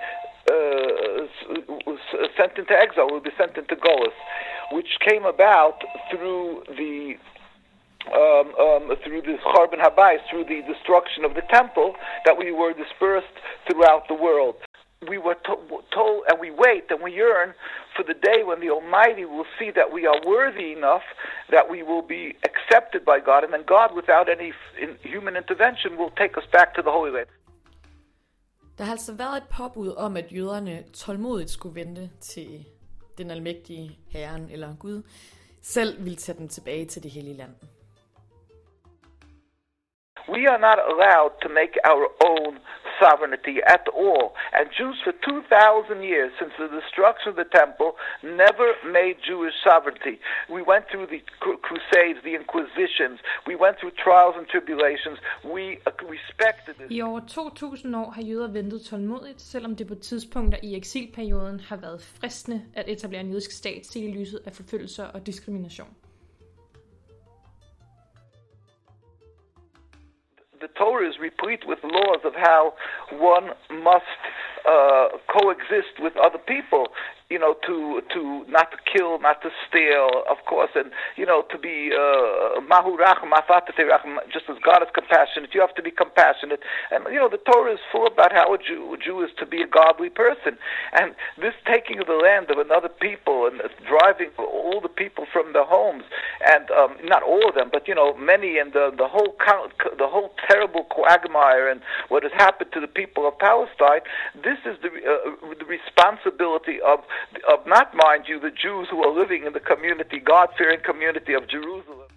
sent 2.36 2.58
into 2.58 2.72
exile, 2.72 3.08
will 3.10 3.20
be 3.20 3.30
sent 3.38 3.56
into 3.56 3.76
Golis, 3.76 4.12
which 4.72 4.98
came 5.06 5.24
about 5.24 5.82
through 6.10 6.64
the 6.68 7.14
um, 8.12 8.52
um, 8.58 8.96
through 9.04 9.22
the 9.22 9.38
Charbon 9.54 9.78
Habayis, 9.78 10.18
through 10.28 10.44
the 10.44 10.62
destruction 10.66 11.24
of 11.24 11.34
the 11.34 11.42
temple, 11.52 11.94
that 12.24 12.36
we 12.36 12.50
were 12.50 12.72
dispersed 12.72 13.26
throughout 13.70 14.08
the 14.08 14.14
world. 14.14 14.56
We 15.08 15.18
were 15.18 15.34
to- 15.34 15.82
told, 15.92 16.24
and 16.28 16.40
we 16.40 16.50
wait 16.50 16.90
and 16.90 17.00
we 17.00 17.12
yearn 17.12 17.54
for 17.96 18.02
the 18.04 18.14
day 18.14 18.42
when 18.44 18.60
the 18.60 18.70
Almighty 18.70 19.24
will 19.24 19.46
see 19.58 19.70
that 19.70 19.92
we 19.92 20.06
are 20.06 20.20
worthy 20.26 20.72
enough 20.72 21.02
that 21.50 21.68
we 21.68 21.82
will 21.82 22.02
be 22.02 22.36
accepted 22.44 23.04
by 23.04 23.20
God, 23.20 23.44
and 23.44 23.52
then 23.52 23.64
God, 23.66 23.94
without 23.94 24.28
any 24.28 24.50
f- 24.50 25.00
human 25.02 25.36
intervention, 25.36 25.96
will 25.96 26.10
take 26.10 26.36
us 26.36 26.44
back 26.52 26.74
to 26.74 26.82
the 26.82 26.90
Holy 26.90 27.10
Land. 27.10 27.26
Der 28.82 28.86
har 28.86 28.92
altså 28.92 29.14
været 29.16 29.36
et 29.36 29.48
påbud 29.58 29.94
om, 29.96 30.16
at 30.16 30.32
jøderne 30.32 30.84
tålmodigt 30.94 31.50
skulle 31.50 31.74
vente 31.74 32.10
til 32.20 32.66
den 33.18 33.30
almægtige 33.30 33.98
Herren 34.10 34.50
eller 34.50 34.76
Gud 34.80 35.02
selv 35.62 36.04
ville 36.04 36.16
tage 36.16 36.38
dem 36.38 36.48
tilbage 36.48 36.86
til 36.86 37.02
det 37.02 37.10
hellige 37.10 37.36
land. 37.36 37.54
We 40.28 40.50
are 40.50 40.60
not 40.68 40.78
allowed 40.90 41.32
to 41.42 41.48
make 41.48 41.74
our 41.90 42.06
own 42.30 42.58
sovereignty 43.02 43.56
at 43.76 43.84
all. 44.02 44.26
And 44.56 44.64
Jews 44.78 44.98
for 45.04 45.14
2,000 45.26 46.02
years, 46.12 46.30
since 46.38 46.52
the 46.62 46.70
destruction 46.80 47.28
of 47.32 47.36
the 47.42 47.48
temple, 47.60 47.90
never 48.22 48.68
made 48.98 49.16
Jewish 49.30 49.56
sovereignty. 49.68 50.16
We 50.56 50.62
went 50.72 50.84
through 50.90 51.06
the 51.14 51.20
Crusades, 51.66 52.20
the 52.28 52.34
Inquisitions, 52.40 53.18
we 53.50 53.54
went 53.64 53.74
through 53.78 53.92
trials 54.04 54.34
and 54.38 54.46
tribulations. 54.54 55.18
We 55.54 55.64
uh, 55.86 55.90
respected 56.16 56.74
this. 56.78 56.88
I 56.96 57.00
over 57.08 57.20
2.000 57.20 57.96
år 57.96 58.10
har 58.10 58.22
jøder 58.22 58.48
ventet 58.48 58.80
tålmodigt, 58.82 59.40
selvom 59.40 59.76
det 59.76 59.86
på 59.86 59.94
tidspunkter 59.94 60.58
i 60.62 60.76
eksilperioden 60.76 61.60
har 61.60 61.76
været 61.76 62.00
fristende 62.20 62.62
at 62.74 62.88
etablere 62.88 63.20
en 63.20 63.30
jødisk 63.30 63.52
stat 63.52 63.86
set 63.86 64.04
i 64.04 64.12
lyset 64.18 64.40
af 64.46 64.52
forfølgelser 64.52 65.06
og 65.14 65.26
diskrimination. 65.26 65.88
The 70.62 70.68
Torah 70.78 71.08
is 71.08 71.16
replete 71.20 71.66
with 71.66 71.80
laws 71.82 72.20
of 72.24 72.34
how 72.36 72.74
one 73.10 73.50
must 73.82 74.06
uh, 74.68 75.08
coexist 75.28 76.00
with 76.00 76.16
other 76.16 76.38
people. 76.38 76.88
you 77.32 77.38
know, 77.38 77.56
to 77.66 78.02
to 78.12 78.44
not 78.52 78.70
to 78.72 78.78
kill, 78.84 79.18
not 79.18 79.40
to 79.40 79.48
steal, 79.66 80.22
of 80.28 80.36
course, 80.44 80.68
and 80.74 80.92
you 81.16 81.24
know, 81.24 81.40
to 81.50 81.56
be 81.56 81.88
uh, 81.88 82.60
mahu 82.60 82.98
racham, 83.00 83.32
just 84.30 84.44
as 84.50 84.58
God 84.62 84.82
is 84.82 84.92
compassionate, 84.92 85.54
you 85.54 85.60
have 85.62 85.74
to 85.74 85.82
be 85.82 85.90
compassionate. 85.90 86.60
And 86.90 87.04
you 87.08 87.16
know, 87.18 87.30
the 87.30 87.38
Torah 87.38 87.72
is 87.72 87.80
full 87.90 88.06
about 88.06 88.32
how 88.32 88.52
a 88.52 88.58
Jew, 88.58 88.92
a 88.92 88.98
Jew 88.98 89.24
is 89.24 89.30
to 89.38 89.46
be 89.46 89.62
a 89.62 89.66
godly 89.66 90.10
person, 90.10 90.58
and 90.92 91.14
this 91.40 91.54
taking 91.64 92.00
of 92.00 92.06
the 92.06 92.20
land 92.20 92.50
of 92.50 92.58
another 92.58 92.90
people 92.90 93.48
and 93.48 93.62
driving 93.88 94.28
all 94.36 94.80
the 94.82 94.92
people 94.92 95.24
from 95.32 95.54
their 95.54 95.64
homes, 95.64 96.04
and 96.52 96.70
um, 96.70 96.96
not 97.02 97.22
all 97.22 97.48
of 97.48 97.54
them, 97.54 97.70
but 97.72 97.88
you 97.88 97.94
know, 97.94 98.12
many, 98.14 98.58
and 98.58 98.74
the 98.74 98.92
the 98.92 99.08
whole 99.08 99.32
the 99.96 100.06
whole 100.06 100.34
terrible 100.50 100.84
quagmire 100.84 101.70
and 101.70 101.80
what 102.10 102.22
has 102.22 102.32
happened 102.36 102.70
to 102.72 102.80
the 102.80 102.92
people 103.00 103.26
of 103.26 103.38
Palestine. 103.38 104.04
This 104.44 104.51
this 104.52 104.62
is 104.70 104.76
the 104.84 104.90
uh, 105.12 105.54
the 105.62 105.68
responsibility 105.76 106.76
of 106.92 106.98
of 107.52 107.58
not 107.76 107.88
mind 108.04 108.22
you 108.30 108.36
the 108.48 108.54
Jews 108.64 108.86
who 108.92 108.98
are 109.06 109.12
living 109.22 109.42
in 109.48 109.52
the 109.58 109.64
community, 109.72 110.18
God-fearing 110.32 110.82
community 110.90 111.32
of 111.40 111.42
Jerusalem. 111.54 112.10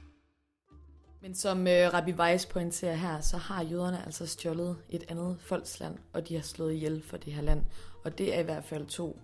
Men 1.21 1.35
som 1.35 1.57
uh, 1.59 1.93
Rabbi 1.93 2.13
Weiss 2.21 2.45
pointerer 2.45 2.95
her, 2.95 3.19
så 3.21 3.37
har 3.37 3.63
jøderne 3.63 3.99
altså 4.05 4.27
stjålet 4.27 4.77
et 4.89 5.03
andet 5.09 5.37
folksland, 5.39 5.97
og 6.13 6.27
de 6.27 6.35
har 6.35 6.41
slået 6.41 6.73
ihjel 6.73 7.03
for 7.09 7.17
det 7.17 7.33
her 7.33 7.41
land. 7.41 7.61
Og 8.05 8.17
det 8.17 8.35
er 8.35 8.39
i 8.39 8.43
hvert 8.43 8.63
fald 8.63 8.85
to 8.85 9.19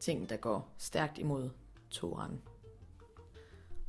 ting, 0.00 0.30
der 0.30 0.36
går 0.36 0.74
stærkt 0.78 1.18
imod 1.18 1.50
Toran. 1.90 2.40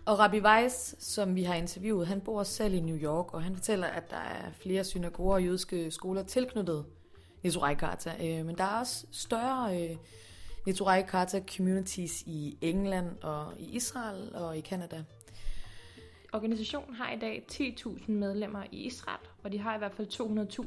Og 0.05 0.19
Rabbi 0.19 0.39
Weiss, 0.39 1.03
som 1.03 1.35
vi 1.35 1.43
har 1.43 1.55
interviewet, 1.55 2.07
han 2.07 2.21
bor 2.21 2.43
selv 2.43 2.73
i 2.73 2.79
New 2.79 2.97
York, 2.97 3.33
og 3.33 3.43
han 3.43 3.55
fortæller, 3.55 3.87
at 3.87 4.11
der 4.11 4.17
er 4.17 4.51
flere 4.61 4.83
synagoger 4.83 5.33
og 5.33 5.43
jødiske 5.43 5.91
skoler 5.91 6.23
tilknyttet 6.23 6.85
Neturai 7.45 7.75
Karta. 7.75 8.15
Øh, 8.21 8.45
men 8.45 8.57
der 8.57 8.63
er 8.63 8.79
også 8.79 9.05
større 9.11 9.81
øh, 9.81 9.95
Neturai 10.65 11.01
Karta 11.01 11.41
communities 11.57 12.21
i 12.21 12.57
England 12.61 13.23
og 13.23 13.53
i 13.59 13.75
Israel 13.75 14.35
og 14.35 14.57
i 14.57 14.61
Kanada. 14.61 15.03
Organisationen 16.33 16.95
har 16.95 17.11
i 17.11 17.19
dag 17.19 17.45
10.000 17.51 18.11
medlemmer 18.11 18.63
i 18.71 18.75
Israel, 18.75 19.19
og 19.43 19.51
de 19.51 19.59
har 19.59 19.75
i 19.75 19.77
hvert 19.77 19.93
fald 19.93 20.07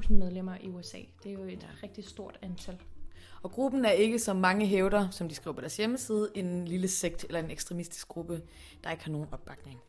200.000 0.06 0.12
medlemmer 0.12 0.56
i 0.60 0.68
USA. 0.68 0.98
Det 1.22 1.28
er 1.28 1.32
jo 1.32 1.44
et 1.44 1.66
rigtig 1.82 2.04
stort 2.04 2.38
antal. 2.42 2.78
Og 3.42 3.50
gruppen 3.50 3.84
er 3.84 3.90
ikke, 3.90 4.18
som 4.18 4.36
mange 4.36 4.66
hævder, 4.66 5.10
som 5.10 5.28
de 5.28 5.34
skriver 5.34 5.54
på 5.54 5.60
deres 5.60 5.76
hjemmeside, 5.76 6.30
en 6.34 6.64
lille 6.64 6.88
sekt 6.88 7.24
eller 7.24 7.40
en 7.40 7.50
ekstremistisk 7.50 8.08
gruppe, 8.08 8.42
der 8.84 8.90
ikke 8.90 9.04
har 9.04 9.12
nogen 9.12 9.28
opbakning. 9.32 9.80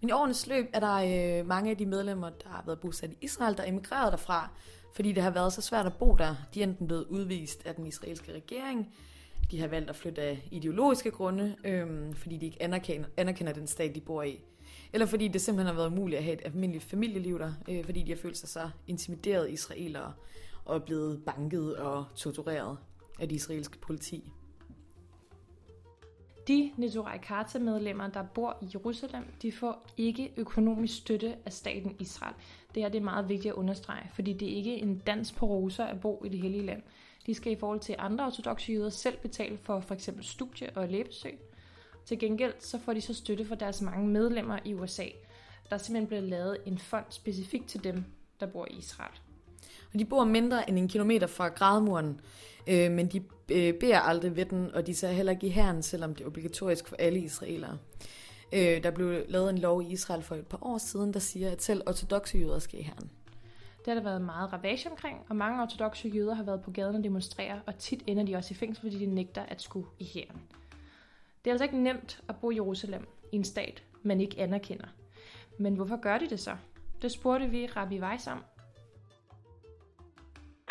Men 0.00 0.08
i 0.08 0.12
årenes 0.12 0.46
løb 0.46 0.66
er 0.72 0.80
der 0.80 1.40
øh, 1.40 1.46
mange 1.46 1.70
af 1.70 1.76
de 1.76 1.86
medlemmer, 1.86 2.30
der 2.30 2.48
har 2.48 2.62
været 2.66 2.80
bosat 2.80 3.10
i 3.10 3.16
Israel, 3.20 3.56
der 3.56 3.62
er 3.62 3.68
emigreret 3.68 4.12
derfra, 4.12 4.50
fordi 4.94 5.12
det 5.12 5.22
har 5.22 5.30
været 5.30 5.52
så 5.52 5.62
svært 5.62 5.86
at 5.86 5.94
bo 5.94 6.16
der. 6.18 6.34
De 6.54 6.60
er 6.60 6.66
enten 6.66 6.86
blevet 6.86 7.04
udvist 7.04 7.66
af 7.66 7.74
den 7.74 7.86
israelske 7.86 8.32
regering, 8.32 8.94
de 9.50 9.60
har 9.60 9.68
valgt 9.68 9.90
at 9.90 9.96
flytte 9.96 10.22
af 10.22 10.48
ideologiske 10.50 11.10
grunde, 11.10 11.56
øhm, 11.64 12.14
fordi 12.14 12.36
de 12.36 12.46
ikke 12.46 12.62
anerkender, 12.62 13.08
anerkender 13.16 13.52
den 13.52 13.66
stat, 13.66 13.94
de 13.94 14.00
bor 14.00 14.22
i. 14.22 14.40
Eller 14.92 15.06
fordi 15.06 15.28
det 15.28 15.40
simpelthen 15.40 15.66
har 15.66 15.82
været 15.82 15.92
umuligt 15.92 16.18
at 16.18 16.24
have 16.24 16.34
et 16.34 16.42
almindeligt 16.44 16.84
familieliv 16.84 17.38
der, 17.38 17.52
øh, 17.68 17.84
fordi 17.84 18.02
de 18.02 18.10
har 18.10 18.18
følt 18.18 18.36
sig 18.36 18.48
så 18.48 18.70
intimideret 18.86 19.50
israelere 19.50 20.12
og 20.64 20.74
er 20.76 20.80
blevet 20.80 21.22
banket 21.26 21.76
og 21.76 22.04
tortureret 22.16 22.76
af 23.20 23.28
det 23.28 23.36
israelske 23.36 23.78
politi. 23.78 24.32
De 26.50 26.72
Neturai 26.76 27.18
Karta-medlemmer, 27.18 28.08
der 28.08 28.22
bor 28.22 28.56
i 28.62 28.66
Jerusalem, 28.74 29.24
de 29.42 29.52
får 29.52 29.86
ikke 29.96 30.32
økonomisk 30.36 30.96
støtte 30.96 31.36
af 31.46 31.52
staten 31.52 31.96
Israel. 31.98 32.34
Det 32.74 32.82
her 32.82 32.90
det 32.90 32.98
er 32.98 33.04
meget 33.04 33.28
vigtigt 33.28 33.52
at 33.52 33.56
understrege, 33.56 34.10
fordi 34.14 34.32
det 34.32 34.52
er 34.52 34.56
ikke 34.56 34.74
en 34.76 34.98
dans 34.98 35.32
på 35.32 35.46
roser 35.46 35.84
at 35.84 36.00
bo 36.00 36.22
i 36.24 36.28
det 36.28 36.40
hellige 36.40 36.66
land. 36.66 36.82
De 37.26 37.34
skal 37.34 37.52
i 37.52 37.56
forhold 37.56 37.80
til 37.80 37.96
andre 37.98 38.26
ortodoxe 38.26 38.72
jøder 38.72 38.90
selv 38.90 39.16
betale 39.18 39.58
for 39.58 39.80
for 39.80 39.94
eksempel 39.94 40.24
studie 40.24 40.70
og 40.74 40.88
lægebesøg. 40.88 41.38
Til 42.04 42.18
gengæld 42.18 42.54
så 42.58 42.78
får 42.78 42.92
de 42.92 43.00
så 43.00 43.14
støtte 43.14 43.44
fra 43.44 43.54
deres 43.54 43.82
mange 43.82 44.08
medlemmer 44.08 44.58
i 44.64 44.74
USA. 44.74 45.06
Der 45.68 45.74
er 45.74 45.78
simpelthen 45.78 46.08
blevet 46.08 46.24
lavet 46.24 46.58
en 46.66 46.78
fond 46.78 47.04
specifikt 47.08 47.68
til 47.68 47.84
dem, 47.84 48.04
der 48.40 48.46
bor 48.46 48.66
i 48.70 48.78
Israel. 48.78 49.20
Og 49.92 49.98
de 49.98 50.04
bor 50.04 50.24
mindre 50.24 50.68
end 50.68 50.78
en 50.78 50.88
kilometer 50.88 51.26
fra 51.26 51.48
gradmuren, 51.48 52.20
øh, 52.66 52.90
men 52.90 53.06
de 53.06 53.22
øh, 53.52 53.74
beder 53.74 53.98
aldrig 53.98 54.36
ved 54.36 54.44
den, 54.44 54.74
og 54.74 54.86
de 54.86 54.94
tager 54.94 55.12
heller 55.12 55.32
ikke 55.32 55.46
i 55.46 55.50
herren, 55.50 55.82
selvom 55.82 56.14
det 56.14 56.24
er 56.24 56.28
obligatorisk 56.28 56.88
for 56.88 56.96
alle 56.96 57.18
israelere. 57.18 57.78
Øh, 58.52 58.82
der 58.82 58.90
blev 58.90 59.24
lavet 59.28 59.50
en 59.50 59.58
lov 59.58 59.82
i 59.82 59.86
Israel 59.86 60.22
for 60.22 60.34
et 60.34 60.46
par 60.46 60.58
år 60.62 60.78
siden, 60.78 61.12
der 61.12 61.20
siger, 61.20 61.50
at 61.50 61.62
selv 61.62 61.82
ortodoxe 61.86 62.38
jøder 62.38 62.58
skal 62.58 62.80
i 62.80 62.82
herren. 62.82 63.10
Det 63.78 63.86
har 63.86 63.94
der 63.94 64.02
været 64.02 64.22
meget 64.22 64.52
ravage 64.52 64.90
omkring, 64.90 65.18
og 65.28 65.36
mange 65.36 65.62
ortodoxe 65.62 66.08
jøder 66.08 66.34
har 66.34 66.42
været 66.42 66.62
på 66.62 66.70
gaden 66.70 66.96
og 66.96 67.04
demonstrere, 67.04 67.60
og 67.66 67.78
tit 67.78 68.02
ender 68.06 68.24
de 68.24 68.36
også 68.36 68.54
i 68.54 68.56
fængsel, 68.56 68.82
fordi 68.82 68.98
de 68.98 69.06
nægter 69.06 69.42
at 69.42 69.62
skulle 69.62 69.86
i 69.98 70.04
herren. 70.04 70.40
Det 71.44 71.50
er 71.50 71.54
altså 71.54 71.64
ikke 71.64 71.82
nemt 71.82 72.22
at 72.28 72.36
bo 72.36 72.50
i 72.50 72.54
Jerusalem, 72.54 73.08
i 73.32 73.36
en 73.36 73.44
stat, 73.44 73.82
man 74.02 74.20
ikke 74.20 74.40
anerkender. 74.40 74.86
Men 75.58 75.74
hvorfor 75.74 75.96
gør 75.96 76.18
de 76.18 76.30
det 76.30 76.40
så? 76.40 76.56
Det 77.02 77.12
spurgte 77.12 77.50
vi 77.50 77.66
Rabbi 77.66 78.00
Weiss 78.00 78.26
om, 78.26 78.44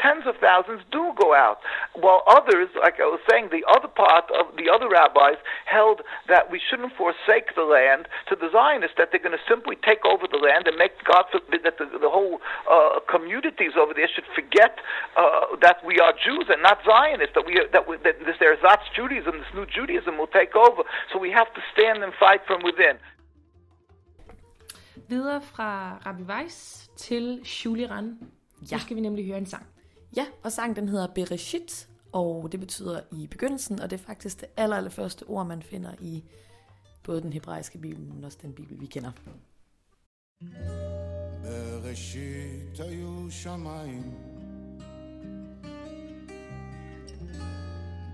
tens 0.01 0.25
of 0.25 0.35
thousands 0.37 0.81
do 0.91 1.13
go 1.15 1.33
out, 1.33 1.59
while 1.93 2.23
others, 2.27 2.69
like 2.79 2.99
I 2.99 3.07
was 3.07 3.19
saying, 3.29 3.49
the 3.51 3.65
other 3.67 3.87
part 3.87 4.25
of 4.39 4.55
the 4.55 4.69
other 4.69 4.87
rabbis 4.89 5.37
held 5.65 6.01
that 6.27 6.49
we 6.51 6.59
shouldn't 6.59 6.93
forsake 6.95 7.55
the 7.55 7.63
land 7.63 8.07
to 8.29 8.35
the 8.35 8.49
Zionists, 8.51 8.97
that 8.97 9.09
they're 9.11 9.21
going 9.21 9.37
to 9.37 9.47
simply 9.47 9.75
take 9.89 10.03
over 10.05 10.25
the 10.27 10.37
land 10.37 10.67
and 10.67 10.77
make 10.77 10.93
God 11.03 11.25
forbid 11.31 11.61
that 11.63 11.77
the, 11.77 11.85
the 11.85 12.09
whole 12.09 12.39
uh, 12.69 12.99
communities 13.09 13.73
over 13.77 13.93
there 13.93 14.09
should 14.13 14.29
forget 14.33 14.79
uh, 15.17 15.55
that 15.61 15.83
we 15.85 15.99
are 15.99 16.13
Jews 16.13 16.47
and 16.49 16.61
not 16.61 16.79
Zionists, 16.85 17.35
that 17.35 17.45
we 17.45 17.53
that, 17.71 17.87
we, 17.87 17.97
that 18.05 18.19
this 18.25 18.39
ersatz 18.41 18.85
Judaism, 18.95 19.33
this 19.39 19.53
new 19.53 19.65
Judaism 19.65 20.17
will 20.17 20.31
take 20.39 20.55
over. 20.55 20.83
So 21.11 21.19
we 21.19 21.31
have 21.31 21.53
to 21.53 21.61
stand 21.73 22.03
and 22.03 22.13
fight 22.19 22.41
from 22.47 22.63
within. 22.63 22.97
Videre 25.09 25.41
fra 25.41 25.97
Rabbi 26.05 26.23
Weiss 26.23 26.89
til 26.97 27.41
Shuliran. 27.45 28.17
Ja. 28.61 28.75
Nu 28.75 28.79
skal 28.79 28.95
vi 28.95 29.01
nemlig 29.01 29.25
høre 29.25 29.37
en 29.37 29.45
sang. 29.45 29.65
Ja, 30.16 30.26
og 30.42 30.52
sangen 30.52 30.76
den 30.76 30.88
hedder 30.88 31.06
Bereshit, 31.06 31.88
og 32.12 32.52
det 32.52 32.60
betyder 32.60 33.00
i 33.12 33.26
begyndelsen, 33.26 33.80
og 33.80 33.90
det 33.90 34.00
er 34.00 34.04
faktisk 34.04 34.40
det 34.40 34.48
aller, 34.56 34.76
aller 34.76 34.90
første 34.90 35.22
ord, 35.22 35.46
man 35.46 35.62
finder 35.62 35.94
i 36.00 36.24
både 37.02 37.22
den 37.22 37.32
hebraiske 37.32 37.78
bibel, 37.78 38.04
men 38.04 38.24
også 38.24 38.38
den 38.42 38.52
bibel, 38.52 38.80
vi 38.80 38.86
kender. 38.86 39.10
בראשית 41.84 42.80
היו 42.80 43.30
שמיים 43.30 44.14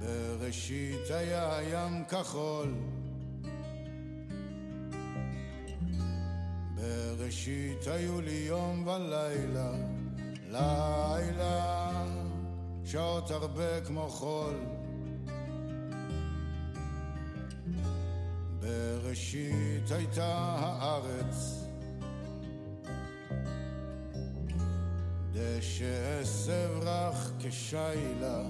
בראשית 0.01 1.11
היה 1.11 1.59
ים 1.73 2.05
כחול 2.05 2.75
בראשית 6.77 7.87
היו 7.87 8.21
לי 8.21 8.45
יום 8.49 8.87
ולילה 8.87 9.73
לילה, 10.56 11.92
שעות 12.86 13.32
הרבה 13.32 13.82
כמו 13.82 14.10
חול. 14.10 14.56
בראשית 18.60 19.92
הייתה 19.92 20.36
הארץ, 20.60 21.66
דשא 25.32 26.20
עשב 26.22 26.70
רך 26.82 27.32
כשיילה, 27.40 28.42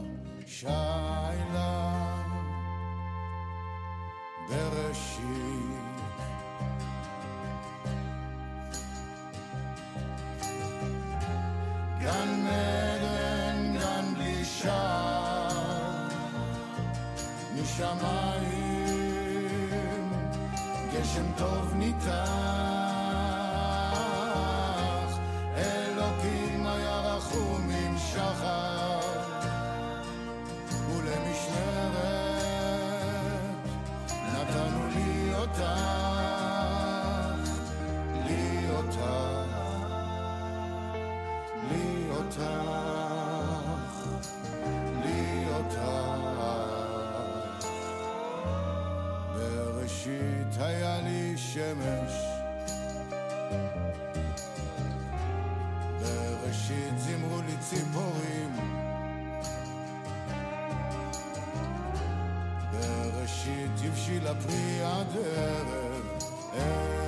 שיילה. 0.45 1.95
בראשית 4.50 5.84
שצימרו 56.65 57.41
לי 57.41 57.53
ציפורים. 57.60 58.55
בראשית 62.72 63.72
הבשיל 63.86 64.27
הפרי 64.27 64.81
עד 64.84 65.07
ערב 66.55 67.04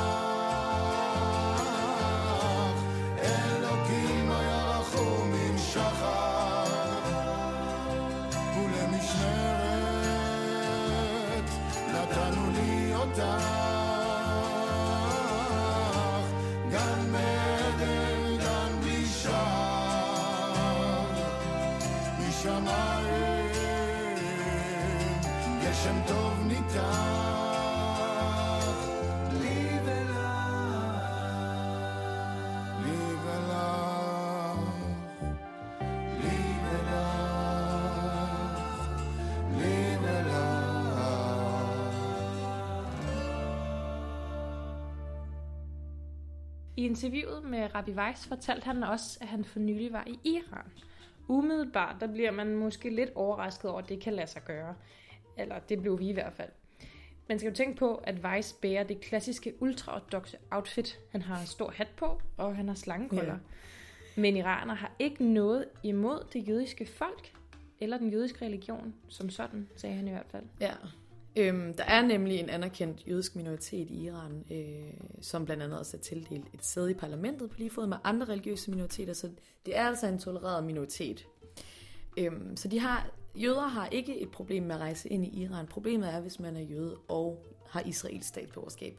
אלוקים 3.19 4.31
היה 4.31 4.79
רחום 4.79 5.33
עם 5.33 5.57
שחר, 5.57 6.63
ולמשמרת 8.55 9.15
נתנו 11.93 12.51
לי 12.51 12.95
אותך, 12.95 13.21
גן 16.71 17.15
גשם 25.69 26.01
טוב 26.07 26.33
ניתח, 26.47 27.25
לי 29.41 29.79
ולך, 29.85 31.05
לי 32.83 32.99
ולך, 33.23 34.59
לי 36.23 36.37
ולך, 36.63 37.95
לי 39.59 39.97
ולך. 40.01 40.35
I 46.77 46.81
interviewet 46.81 47.43
med 47.43 47.75
Rabbi 47.75 47.91
Weiss 47.91 48.27
fortalte 48.27 48.65
han 48.65 48.83
også, 48.83 49.17
at 49.21 49.27
han 49.27 49.45
for 49.45 49.59
nylig 49.59 49.93
var 49.93 50.03
i 50.07 50.19
Iran. 50.23 50.71
Umiddelbart, 51.27 51.95
der 51.99 52.07
bliver 52.07 52.31
man 52.31 52.55
måske 52.55 52.89
lidt 52.89 53.09
overrasket 53.15 53.71
over, 53.71 53.79
at 53.81 53.89
det 53.89 54.01
kan 54.01 54.13
lade 54.13 54.27
sig 54.27 54.41
gøre. 54.43 54.75
Eller 55.36 55.58
det 55.58 55.80
blev 55.80 55.98
vi 55.98 56.08
i 56.08 56.12
hvert 56.12 56.32
fald. 56.32 56.48
Man 57.28 57.38
skal 57.38 57.48
jo 57.48 57.54
tænke 57.54 57.78
på, 57.78 57.94
at 57.94 58.14
Weiss 58.24 58.52
bærer 58.52 58.84
det 58.84 59.00
klassiske 59.00 59.62
ultraortodoxe 59.62 60.36
outfit. 60.50 60.98
Han 61.10 61.22
har 61.22 61.40
en 61.40 61.46
stor 61.46 61.70
hat 61.70 61.88
på, 61.96 62.20
og 62.36 62.56
han 62.56 62.68
har 62.68 62.74
slangekolder. 62.74 63.32
Ja. 63.32 64.20
Men 64.20 64.36
iraner 64.36 64.74
har 64.74 64.92
ikke 64.98 65.24
noget 65.24 65.64
imod 65.82 66.26
det 66.32 66.48
jødiske 66.48 66.86
folk, 66.86 67.32
eller 67.80 67.98
den 67.98 68.12
jødiske 68.12 68.44
religion, 68.44 68.94
som 69.08 69.30
sådan, 69.30 69.68
sagde 69.76 69.96
han 69.96 70.08
i 70.08 70.10
hvert 70.10 70.26
fald. 70.30 70.44
Ja. 70.60 70.72
Øhm, 71.36 71.74
der 71.74 71.84
er 71.84 72.02
nemlig 72.02 72.38
en 72.38 72.50
anerkendt 72.50 73.08
jødisk 73.08 73.36
minoritet 73.36 73.90
i 73.90 74.04
Iran, 74.04 74.44
øh, 74.50 74.92
som 75.20 75.44
blandt 75.44 75.62
andet 75.62 75.78
også 75.78 75.96
er 75.96 76.00
tildelt 76.00 76.46
et 76.54 76.64
sæde 76.64 76.90
i 76.90 76.94
parlamentet 76.94 77.50
på 77.50 77.56
lige 77.58 77.70
fod 77.70 77.86
med 77.86 77.96
andre 78.04 78.26
religiøse 78.26 78.70
minoriteter, 78.70 79.12
så 79.12 79.30
det 79.66 79.76
er 79.76 79.86
altså 79.86 80.06
en 80.06 80.18
tolereret 80.18 80.64
minoritet. 80.64 81.26
Øhm, 82.18 82.56
så 82.56 82.68
de 82.68 82.80
har, 82.80 83.10
jøder 83.34 83.66
har 83.66 83.86
ikke 83.86 84.20
et 84.20 84.30
problem 84.30 84.62
med 84.62 84.74
at 84.74 84.80
rejse 84.80 85.08
ind 85.08 85.24
i 85.24 85.42
Iran. 85.42 85.66
Problemet 85.66 86.14
er, 86.14 86.20
hvis 86.20 86.40
man 86.40 86.56
er 86.56 86.60
jøde 86.60 86.96
og 87.08 87.44
har 87.68 87.80
israelsk 87.80 88.28
statsborgerskab. 88.28 88.98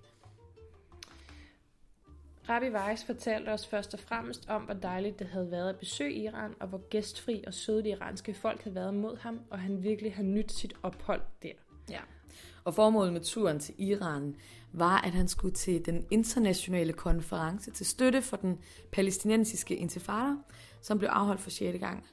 Rabbi 2.49 2.69
Weiss 2.69 3.05
fortalte 3.05 3.49
os 3.49 3.67
først 3.67 3.93
og 3.93 3.99
fremmest 3.99 4.49
om, 4.49 4.61
hvor 4.61 4.73
dejligt 4.73 5.19
det 5.19 5.27
havde 5.27 5.51
været 5.51 5.69
at 5.69 5.79
besøge 5.79 6.13
Iran, 6.13 6.53
og 6.59 6.67
hvor 6.67 6.89
gæstfri 6.89 7.43
og 7.47 7.53
søde 7.53 7.83
det 7.83 7.89
iranske 7.89 8.33
folk 8.33 8.63
havde 8.63 8.75
været 8.75 8.93
mod 8.93 9.17
ham, 9.17 9.39
og 9.49 9.59
han 9.59 9.83
virkelig 9.83 10.15
har 10.15 10.23
nyt 10.23 10.51
sit 10.51 10.73
ophold 10.83 11.21
der. 11.43 11.51
Ja. 11.89 11.99
Og 12.63 12.73
formålet 12.73 13.13
med 13.13 13.21
turen 13.21 13.59
til 13.59 13.75
Iran 13.77 14.35
var, 14.73 15.01
at 15.01 15.11
han 15.11 15.27
skulle 15.27 15.53
til 15.53 15.85
den 15.85 16.05
internationale 16.11 16.93
konference 16.93 17.71
til 17.71 17.85
støtte 17.85 18.21
for 18.21 18.37
den 18.37 18.59
palæstinensiske 18.91 19.75
intifada, 19.75 20.35
som 20.81 20.97
blev 20.97 21.09
afholdt 21.09 21.41
for 21.41 21.49
6. 21.49 21.79
gang. 21.79 22.05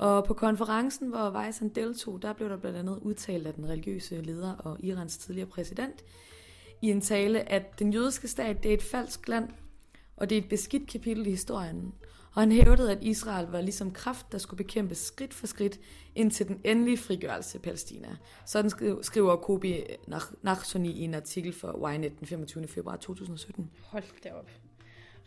Og 0.00 0.24
på 0.24 0.34
konferencen, 0.34 1.08
hvor 1.08 1.30
Weiss 1.30 1.58
han 1.58 1.68
deltog, 1.68 2.22
der 2.22 2.32
blev 2.32 2.48
der 2.48 2.56
blandt 2.56 2.78
andet 2.78 2.98
udtalt 3.02 3.46
af 3.46 3.54
den 3.54 3.68
religiøse 3.68 4.20
leder 4.20 4.52
og 4.52 4.84
Irans 4.84 5.18
tidligere 5.18 5.48
præsident, 5.48 6.04
i 6.82 6.90
en 6.90 7.00
tale, 7.00 7.52
at 7.52 7.78
den 7.78 7.92
jødiske 7.92 8.28
stat 8.28 8.62
det 8.62 8.70
er 8.70 8.74
et 8.74 8.82
falsk 8.82 9.28
land, 9.28 9.48
og 10.16 10.30
det 10.30 10.38
er 10.38 10.42
et 10.42 10.48
beskidt 10.48 10.90
kapitel 10.90 11.26
i 11.26 11.30
historien. 11.30 11.94
Og 12.34 12.42
han 12.42 12.52
hævdede, 12.52 12.92
at 12.92 13.02
Israel 13.02 13.46
var 13.46 13.60
ligesom 13.60 13.90
kraft, 13.92 14.32
der 14.32 14.38
skulle 14.38 14.58
bekæmpes 14.64 14.98
skridt 14.98 15.34
for 15.34 15.46
skridt 15.46 15.80
indtil 16.14 16.48
den 16.48 16.60
endelige 16.64 16.98
frigørelse 16.98 17.58
af 17.58 17.62
Palæstina. 17.62 18.16
Sådan 18.46 18.70
skriver 19.02 19.36
Kobi 19.36 19.80
Nach- 20.08 20.34
Nachsoni 20.42 20.92
i 20.92 21.04
en 21.04 21.14
artikel 21.14 21.52
for 21.52 21.88
Ynet 21.88 22.18
den 22.18 22.26
25. 22.26 22.68
februar 22.68 22.96
2017. 22.96 23.70
Hold 23.82 24.04
da 24.24 24.32
op. 24.32 24.50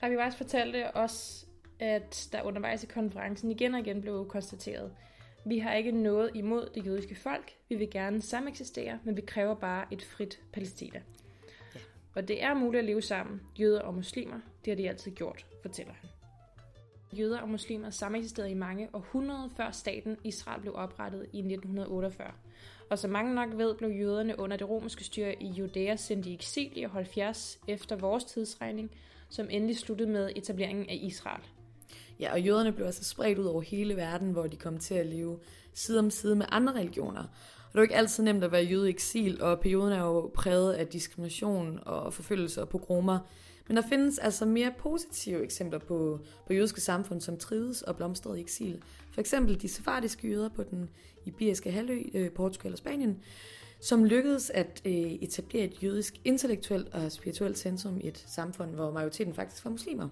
Rabbi 0.04 0.16
Weiss 0.16 0.38
fortalte 0.38 0.92
også, 0.92 1.46
at 1.80 2.30
der 2.32 2.44
undervejs 2.44 2.84
i 2.84 2.88
konferencen 2.88 3.52
igen 3.52 3.74
og 3.74 3.80
igen 3.80 4.02
blev 4.02 4.28
konstateret, 4.28 4.92
vi 5.46 5.60
har 5.60 5.74
ikke 5.74 5.92
noget 5.92 6.32
imod 6.34 6.70
det 6.76 6.86
jødiske 6.86 7.16
folk. 7.16 7.52
Vi 7.70 7.76
vil 7.76 7.90
gerne 7.90 8.22
sameksistere, 8.22 9.00
men 9.04 9.16
vi 9.16 9.22
kræver 9.22 9.56
bare 9.56 9.86
et 9.92 10.02
frit 10.02 10.40
Palæstina. 10.54 11.02
Ja. 11.76 11.80
Og 12.16 12.28
det 12.28 12.44
er 12.44 12.54
muligt 12.54 12.80
at 12.80 12.86
leve 12.86 13.02
sammen, 13.02 13.42
jøder 13.60 13.82
og 13.82 13.94
muslimer. 13.94 14.40
Det 14.66 14.72
har 14.72 14.76
de 14.76 14.90
altid 14.90 15.12
gjort, 15.12 15.46
fortæller 15.62 15.94
han. 15.94 16.10
Jøder 17.20 17.40
og 17.40 17.50
muslimer 17.50 17.90
sameksisterede 17.90 18.52
i 18.52 18.54
mange 18.54 18.90
århundreder 18.94 19.50
før 19.58 19.72
staten 19.72 20.18
Israel 20.24 20.62
blev 20.62 20.76
oprettet 20.76 21.22
i 21.34 21.38
1948. 21.38 22.32
Og 22.90 23.00
som 23.00 23.12
mange 23.12 23.36
nok 23.36 23.50
ved, 23.58 23.76
blev 23.76 23.90
jøderne 23.90 24.40
under 24.40 24.58
det 24.58 24.70
romerske 24.70 25.04
styre 25.04 25.44
i 25.44 25.48
Judæa 25.48 25.96
sendt 25.96 26.26
i 26.26 26.34
eksil 26.34 26.72
i 26.76 26.86
år 26.86 26.90
70 26.90 27.60
efter 27.68 27.96
vores 27.96 28.24
tidsregning, 28.24 28.92
som 29.30 29.48
endelig 29.50 29.78
sluttede 29.78 30.10
med 30.10 30.30
etableringen 30.36 30.90
af 30.90 31.00
Israel. 31.02 31.44
Ja, 32.20 32.32
og 32.32 32.42
jøderne 32.42 32.72
blev 32.72 32.86
altså 32.86 33.04
spredt 33.04 33.40
ud 33.40 33.46
over 33.46 33.62
hele 33.62 33.96
verden, 33.96 34.32
hvor 34.32 34.48
de 34.48 34.58
kom 34.58 34.78
til 34.78 34.96
at 34.96 35.06
leve 35.06 35.40
side 35.74 36.00
om 36.00 36.10
side 36.10 36.36
med 36.36 36.46
andre 36.50 36.74
religioner. 36.74 37.22
Og 37.22 37.68
det 37.68 37.74
var 37.74 37.80
jo 37.82 37.84
ikke 37.84 37.96
altid 37.96 38.24
nemt 38.24 38.44
at 38.44 38.52
være 38.52 38.64
jøde 38.64 38.88
i 38.88 38.94
eksil, 38.94 39.42
og 39.42 39.60
perioden 39.60 39.94
er 39.94 40.06
jo 40.06 40.32
præget 40.34 40.74
af 40.74 40.88
diskrimination 40.88 41.80
og 41.86 42.14
forfølgelse 42.14 42.62
og 42.62 42.70
pogromer. 42.70 43.20
Men 43.68 43.78
der 43.78 43.84
findes 43.90 44.20
altså 44.20 44.46
mere 44.46 44.74
positive 44.80 45.44
eksempler 45.44 45.80
på, 45.80 46.20
på 46.48 46.54
jødiske 46.54 46.82
samfund, 46.82 47.22
som 47.22 47.38
trives 47.38 47.82
og 47.82 47.96
blomstrede 47.96 48.40
i 48.40 48.42
eksil. 48.42 48.84
For 49.12 49.22
eksempel 49.22 49.62
de 49.62 49.68
sefardiske 49.68 50.28
jøder 50.28 50.50
på 50.50 50.64
den 50.64 50.90
iberiske 51.26 51.72
halvø, 51.72 52.02
øh, 52.14 52.32
Portugal 52.32 52.72
og 52.72 52.78
Spanien, 52.78 53.20
som 53.82 54.06
lykkedes 54.06 54.50
at 54.50 54.82
øh, 54.86 54.94
etablere 54.94 55.64
et 55.64 55.84
jødisk 55.84 56.22
intellektuelt 56.26 56.94
og 56.94 57.12
spirituelt 57.12 57.58
centrum 57.58 58.00
i 58.02 58.08
et 58.08 58.24
samfund, 58.28 58.72
hvor 58.72 58.92
majoriteten 58.92 59.34
faktisk 59.34 59.66
var 59.66 59.72
muslimer. 59.72 60.10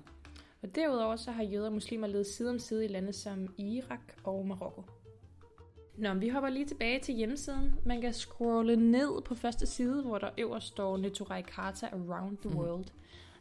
Og 0.64 0.76
derudover 0.76 1.16
så 1.16 1.32
har 1.32 1.44
jøder 1.44 1.66
og 1.66 1.74
muslimer 1.74 2.08
levet 2.08 2.28
side 2.28 2.50
om 2.50 2.60
side 2.60 2.86
i 2.86 2.88
lande 2.88 3.14
som 3.14 3.48
Irak 3.58 4.14
og 4.24 4.48
Marokko. 4.48 4.84
Nå, 5.98 6.14
vi 6.14 6.30
hopper 6.30 6.50
lige 6.50 6.66
tilbage 6.66 7.00
til 7.00 7.16
hjemmesiden. 7.16 7.74
Man 7.86 8.02
kan 8.02 8.14
scrolle 8.14 8.76
ned 8.76 9.22
på 9.22 9.36
første 9.36 9.66
side, 9.66 10.04
hvor 10.04 10.18
der 10.18 10.30
øverst 10.38 10.68
står 10.68 10.98
Neturai 10.98 11.42
Karta 11.42 11.86
Around 11.86 12.38
the 12.38 12.58
World. 12.58 12.86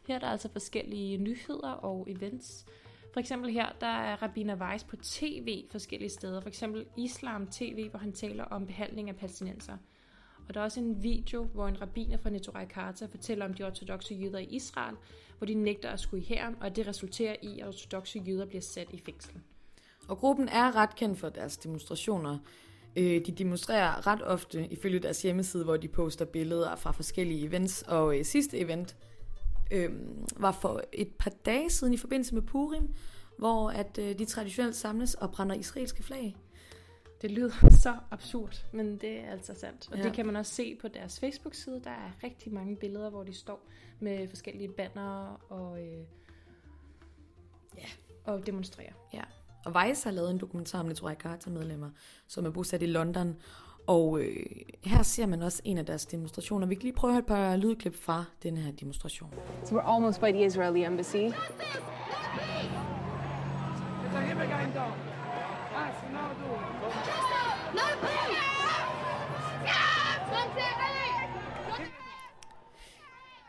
Her 0.07 0.15
er 0.15 0.19
der 0.19 0.27
altså 0.27 0.49
forskellige 0.51 1.17
nyheder 1.17 1.71
og 1.71 2.07
events. 2.09 2.65
For 3.13 3.19
eksempel 3.19 3.51
her, 3.51 3.65
der 3.81 3.87
er 3.87 4.21
Rabiner 4.21 4.55
Weiss 4.55 4.83
på 4.83 4.95
tv 4.95 5.63
forskellige 5.71 6.09
steder. 6.09 6.41
For 6.41 6.49
eksempel 6.49 6.85
Islam 6.97 7.47
TV, 7.47 7.89
hvor 7.89 7.99
han 7.99 8.13
taler 8.13 8.43
om 8.43 8.65
behandling 8.65 9.09
af 9.09 9.15
palæstinenser. 9.15 9.77
Og 10.51 10.55
der 10.55 10.61
er 10.61 10.65
også 10.65 10.79
en 10.79 11.03
video, 11.03 11.43
hvor 11.43 11.67
en 11.67 11.81
rabbiner 11.81 12.17
fra 12.17 12.29
Netorai 12.29 12.65
Karta 12.65 13.05
fortæller 13.05 13.45
om 13.45 13.53
de 13.53 13.63
ortodoxe 13.63 14.15
jøder 14.15 14.39
i 14.39 14.43
Israel, 14.43 14.95
hvor 15.37 15.47
de 15.47 15.53
nægter 15.53 15.89
at 15.89 15.99
skulle 15.99 16.23
i 16.23 16.25
hæren, 16.25 16.55
og 16.61 16.75
det 16.75 16.87
resulterer 16.87 17.35
i, 17.41 17.59
at 17.59 17.67
ortodoxe 17.67 18.19
jøder 18.19 18.45
bliver 18.45 18.61
sat 18.61 18.87
i 18.93 19.01
fængsel. 19.05 19.33
Og 20.07 20.17
gruppen 20.17 20.49
er 20.49 20.75
ret 20.75 20.95
kendt 20.95 21.19
for 21.19 21.29
deres 21.29 21.57
demonstrationer. 21.57 22.37
Øh, 22.95 23.25
De 23.25 23.31
demonstrerer 23.31 24.07
ret 24.07 24.21
ofte 24.21 24.67
ifølge 24.71 24.99
deres 24.99 25.21
hjemmeside, 25.21 25.63
hvor 25.63 25.77
de 25.77 25.87
poster 25.87 26.25
billeder 26.25 26.75
fra 26.75 26.91
forskellige 26.91 27.45
events. 27.45 27.81
Og 27.81 28.19
øh, 28.19 28.25
sidste 28.25 28.57
event 28.57 28.95
øh, 29.71 29.89
var 30.37 30.51
for 30.51 30.81
et 30.93 31.11
par 31.19 31.31
dage 31.45 31.69
siden 31.69 31.93
i 31.93 31.97
forbindelse 31.97 32.35
med 32.35 32.41
Purim, 32.41 32.93
hvor 33.37 33.69
at 33.69 33.97
øh, 33.97 34.19
de 34.19 34.25
traditionelt 34.25 34.75
samles 34.75 35.13
og 35.13 35.31
brænder 35.31 35.55
israelske 35.55 36.03
flag. 36.03 36.35
Det 37.21 37.31
lyder 37.31 37.69
så 37.83 37.95
absurd, 38.11 38.65
men 38.71 38.97
det 38.97 39.19
er 39.19 39.31
altså 39.31 39.53
sandt. 39.59 39.89
Og 39.91 39.97
Ja. 39.97 40.03
det 40.03 40.13
kan 40.13 40.25
man 40.25 40.35
også 40.35 40.53
se 40.55 40.75
på 40.81 40.87
deres 40.87 41.19
Facebook-side. 41.19 41.81
Der 41.83 41.89
er 41.89 42.11
rigtig 42.23 42.53
mange 42.53 42.75
billeder, 42.75 43.09
hvor 43.09 43.23
de 43.23 43.33
står 43.33 43.67
med 43.99 44.27
forskellige 44.27 44.69
bannere 44.69 45.37
og, 45.49 45.79
øh, 45.81 46.03
ja, 47.77 47.87
og 48.25 48.45
demonstrerer. 48.45 48.93
Ja. 49.13 49.21
Og 49.65 49.73
Vice 49.87 50.03
har 50.09 50.11
lavet 50.11 50.31
en 50.31 50.37
dokumentar 50.37 50.79
om 50.79 50.85
Neturai 50.85 51.15
Karta-medlemmer, 51.15 51.89
som 52.27 52.45
er 52.45 52.49
bosat 52.49 52.81
i 52.81 52.85
London. 52.85 53.35
Og 53.87 54.19
øh, 54.21 54.35
her 54.83 55.03
ser 55.03 55.25
man 55.25 55.41
også 55.41 55.61
en 55.65 55.77
af 55.77 55.85
deres 55.85 56.05
demonstrationer. 56.05 56.67
Vi 56.67 56.75
kan 56.75 56.83
lige 56.83 56.93
prøve 56.93 57.11
at 57.11 57.13
høre 57.13 57.19
et 57.19 57.25
par 57.25 57.55
lydklip 57.55 57.95
fra 57.95 58.25
den 58.43 58.57
her 58.57 58.71
demonstration. 58.71 59.33
So 59.65 59.75
we're 59.79 59.93
almost 59.93 60.19
by 60.21 60.31
the 60.31 60.45
Israeli 60.45 60.83
embassy. 60.85 61.15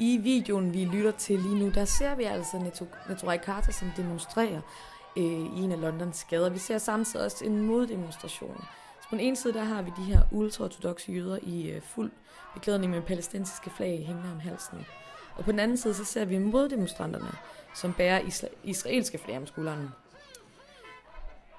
I 0.03 0.17
videoen, 0.17 0.75
vi 0.75 0.85
lytter 0.85 1.11
til 1.11 1.39
lige 1.39 1.59
nu, 1.59 1.71
der 1.71 1.85
ser 1.85 2.15
vi 2.15 2.23
altså 2.25 2.57
Neto- 2.57 3.09
Neturai 3.09 3.37
Karta, 3.37 3.73
som 3.73 3.91
demonstrerer 3.97 4.61
øh, 5.17 5.23
i 5.25 5.61
en 5.63 5.73
af 5.73 5.81
Londons 5.81 6.25
gader. 6.25 6.51
Vi 6.51 6.59
ser 6.59 6.79
samtidig 6.79 7.25
også 7.25 7.45
en 7.45 7.63
moddemonstration. 7.67 8.65
Så 9.01 9.09
på 9.09 9.15
den 9.17 9.21
ene 9.21 9.37
side, 9.37 9.53
der 9.53 9.65
har 9.65 9.83
vi 9.83 9.91
de 9.97 10.03
her 10.03 10.21
ultraortodoxe 10.31 11.13
jøder 11.13 11.39
i 11.43 11.71
øh, 11.71 11.83
fuld 11.83 12.11
beklædning 12.55 12.93
med 12.93 13.03
palæstinensiske 13.03 13.71
flag 13.71 14.05
hængende 14.07 14.33
om 14.33 14.41
halsen. 14.41 14.79
Og 15.37 15.45
på 15.45 15.53
den 15.53 15.61
anden 15.61 15.77
side, 15.77 15.95
så 15.95 16.05
ser 16.05 16.25
vi 16.25 16.39
moddemonstranterne, 16.39 17.33
som 17.75 17.93
bærer 17.93 18.21
isra- 18.21 18.55
israelske 18.65 19.19
flag 19.19 19.37
om 19.37 19.47
skulderen. 19.47 19.89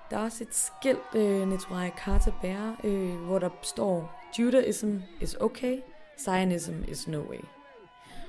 Der 0.09 0.17
er 0.17 0.23
også 0.23 0.43
et 0.43 0.55
skilt, 0.55 1.15
øh, 1.15 1.47
Neturai 1.47 1.89
Karta 1.97 2.31
bærer, 2.41 2.75
øh, 2.83 3.15
hvor 3.15 3.39
der 3.39 3.49
står, 3.61 4.21
Judaism 4.39 4.97
is 5.21 5.35
okay, 5.39 5.79
Zionism 6.19 6.73
is 6.87 7.07
no 7.07 7.19
way 7.29 7.39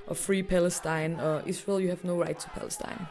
og 0.07 0.17
Free 0.17 0.43
Palestine, 0.43 1.23
og 1.23 1.49
Israel, 1.49 1.83
you 1.85 1.87
have 1.89 1.99
no 2.17 2.23
right 2.23 2.37
to 2.37 2.49
Palestine. 2.53 3.07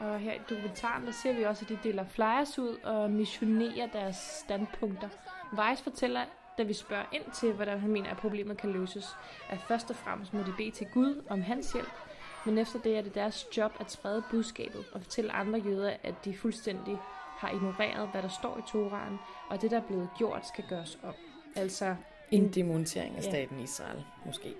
Og 0.00 0.18
her 0.18 0.32
i 0.32 0.38
dokumentaren, 0.50 1.06
der 1.06 1.12
ser 1.12 1.32
vi 1.32 1.42
også, 1.44 1.64
at 1.64 1.68
de 1.68 1.78
deler 1.88 2.04
flyers 2.04 2.58
ud 2.58 2.76
og 2.84 3.10
missionerer 3.10 3.86
deres 3.92 4.16
standpunkter. 4.16 5.08
Weiss 5.58 5.82
fortæller, 5.82 6.24
da 6.58 6.62
vi 6.62 6.72
spørger 6.72 7.04
ind 7.12 7.22
til, 7.34 7.52
hvordan 7.52 7.78
han 7.80 7.90
mener, 7.90 8.10
at 8.10 8.16
problemet 8.16 8.56
kan 8.56 8.70
løses, 8.70 9.16
at 9.50 9.58
først 9.68 9.90
og 9.90 9.96
fremmest 9.96 10.34
må 10.34 10.40
de 10.40 10.54
bede 10.56 10.70
til 10.70 10.86
Gud 10.94 11.22
om 11.28 11.42
hans 11.42 11.72
hjælp, 11.72 11.90
men 12.46 12.58
efter 12.58 12.78
det 12.78 12.98
er 12.98 13.02
det 13.02 13.14
deres 13.14 13.46
job 13.56 13.72
at 13.80 13.90
sprede 13.92 14.22
budskabet 14.30 14.84
og 14.92 15.00
fortælle 15.02 15.32
andre 15.32 15.58
jøder, 15.58 15.92
at 16.02 16.14
de 16.24 16.36
fuldstændig 16.36 16.98
har 17.38 17.50
ignoreret, 17.50 18.08
hvad 18.08 18.22
der 18.22 18.28
står 18.28 18.58
i 18.58 18.62
Toraen, 18.72 19.18
og 19.48 19.62
det, 19.62 19.70
der 19.70 19.76
er 19.76 19.86
blevet 19.86 20.08
gjort, 20.18 20.46
skal 20.48 20.64
gøres 20.68 20.98
om. 21.02 21.14
Altså, 21.56 21.96
En 22.30 22.48
demontering 22.52 23.16
af 23.16 23.22
Ja. 23.22 23.30
staten 23.30 23.60
Israel, 23.60 24.04
måske. 24.26 24.54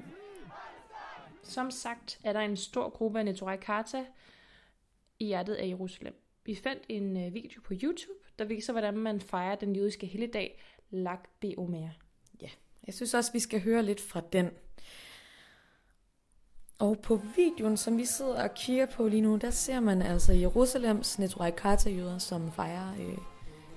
Som 1.48 1.70
sagt 1.70 2.20
er 2.24 2.32
der 2.32 2.40
en 2.40 2.56
stor 2.56 2.88
gruppe 2.88 3.18
af 3.18 3.24
Neturai 3.24 3.56
Karta 3.56 4.04
i 5.18 5.26
hjertet 5.26 5.54
af 5.54 5.68
Jerusalem. 5.68 6.14
Vi 6.44 6.54
fandt 6.54 6.82
en 6.88 7.26
øh, 7.26 7.34
video 7.34 7.60
på 7.64 7.74
YouTube, 7.82 8.18
der 8.38 8.44
viser, 8.44 8.72
hvordan 8.72 8.96
man 8.96 9.20
fejrer 9.20 9.56
den 9.56 9.76
jødiske 9.76 10.06
helligdag 10.06 10.62
Lag 10.90 11.18
BeOmer. 11.40 11.88
Jeg 12.86 12.94
synes 12.94 13.14
også, 13.14 13.32
vi 13.32 13.38
skal 13.38 13.62
høre 13.62 13.82
lidt 13.82 14.00
fra 14.00 14.20
den. 14.32 14.50
Og 16.78 16.98
på 16.98 17.20
videoen, 17.36 17.76
som 17.76 17.98
vi 17.98 18.04
sidder 18.04 18.42
og 18.42 18.54
kigger 18.54 18.86
på 18.86 19.08
lige 19.08 19.22
nu, 19.22 19.36
der 19.36 19.50
ser 19.50 19.80
man 19.80 20.02
altså 20.02 20.32
Jerusalems 20.32 21.18
Neturai 21.18 21.50
Karta-jøder, 21.50 22.18
som 22.18 22.52
fejrer 22.52 22.94
øh, 23.00 23.18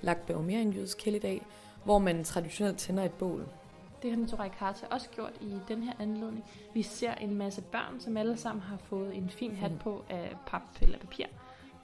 Lag 0.02 0.18
BeOmer, 0.28 0.60
en 0.60 0.74
jødisk 0.74 1.06
helligdag, 1.06 1.46
hvor 1.86 2.00
man 2.00 2.24
traditionelt 2.24 2.78
tænder 2.78 3.04
et 3.04 3.14
bål. 3.14 3.61
Det 4.02 4.10
har 4.12 4.18
Neturai 4.18 4.50
Karta 4.60 4.86
også 4.92 5.10
gjort 5.10 5.34
i 5.42 5.60
den 5.68 5.84
her 5.84 5.94
anledning. 6.00 6.46
Vi 6.74 6.82
ser 6.82 7.14
en 7.14 7.36
masse 7.36 7.62
børn, 7.62 8.00
som 8.00 8.18
alle 8.18 8.38
sammen 8.38 8.62
har 8.62 8.78
fået 8.78 9.18
en 9.18 9.30
fin 9.30 9.56
hat 9.56 9.72
på 9.80 10.04
af 10.10 10.36
pap 10.48 10.62
eller 10.82 10.98
papir. 10.98 11.26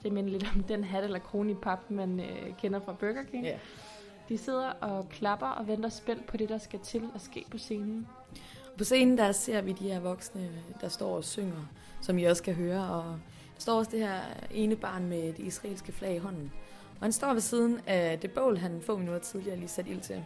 Det 0.02 0.12
minder 0.12 0.30
lidt 0.30 0.50
om 0.56 0.62
den 0.62 0.84
hat 0.84 1.04
eller 1.04 1.18
krone 1.18 1.50
i 1.50 1.54
pap, 1.54 1.90
man 1.90 2.20
øh, 2.20 2.56
kender 2.58 2.80
fra 2.80 2.92
Burger 2.92 3.22
King. 3.22 3.44
Ja. 3.44 3.58
De 4.28 4.38
sidder 4.38 4.70
og 4.70 5.08
klapper 5.08 5.46
og 5.46 5.68
venter 5.68 5.88
spændt 5.88 6.26
på 6.26 6.36
det, 6.36 6.48
der 6.48 6.58
skal 6.58 6.80
til 6.80 7.02
at 7.14 7.20
ske 7.20 7.44
på 7.50 7.58
scenen. 7.58 8.06
På 8.78 8.84
scenen 8.84 9.18
der 9.18 9.32
ser 9.32 9.60
vi 9.60 9.72
de 9.72 9.88
her 9.88 10.00
voksne, 10.00 10.50
der 10.80 10.88
står 10.88 11.16
og 11.16 11.24
synger, 11.24 11.66
som 12.00 12.18
I 12.18 12.24
også 12.24 12.42
kan 12.42 12.54
høre. 12.54 12.90
Og 12.90 13.04
der 13.54 13.60
står 13.60 13.78
også 13.78 13.90
det 13.90 14.00
her 14.00 14.20
ene 14.50 14.76
barn 14.76 15.06
med 15.06 15.32
det 15.32 15.38
israelske 15.38 15.92
flag 15.92 16.14
i 16.14 16.18
hånden. 16.18 16.52
Og 16.94 17.04
han 17.04 17.12
står 17.12 17.32
ved 17.32 17.40
siden 17.40 17.80
af 17.86 18.18
det 18.18 18.30
bål, 18.30 18.56
han 18.56 18.82
få 18.82 18.96
minutter 18.96 19.20
tidligere 19.20 19.56
lige 19.56 19.68
sat 19.68 19.86
ild 19.86 20.00
til. 20.00 20.24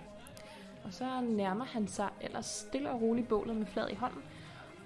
Og 0.84 0.92
så 0.92 1.20
nærmer 1.20 1.64
han 1.64 1.88
sig 1.88 2.08
ellers 2.20 2.46
stille 2.46 2.90
og 2.90 3.00
roligt 3.02 3.28
bålet 3.28 3.56
med 3.56 3.66
flad 3.66 3.88
i 3.90 3.94
hånden, 3.94 4.22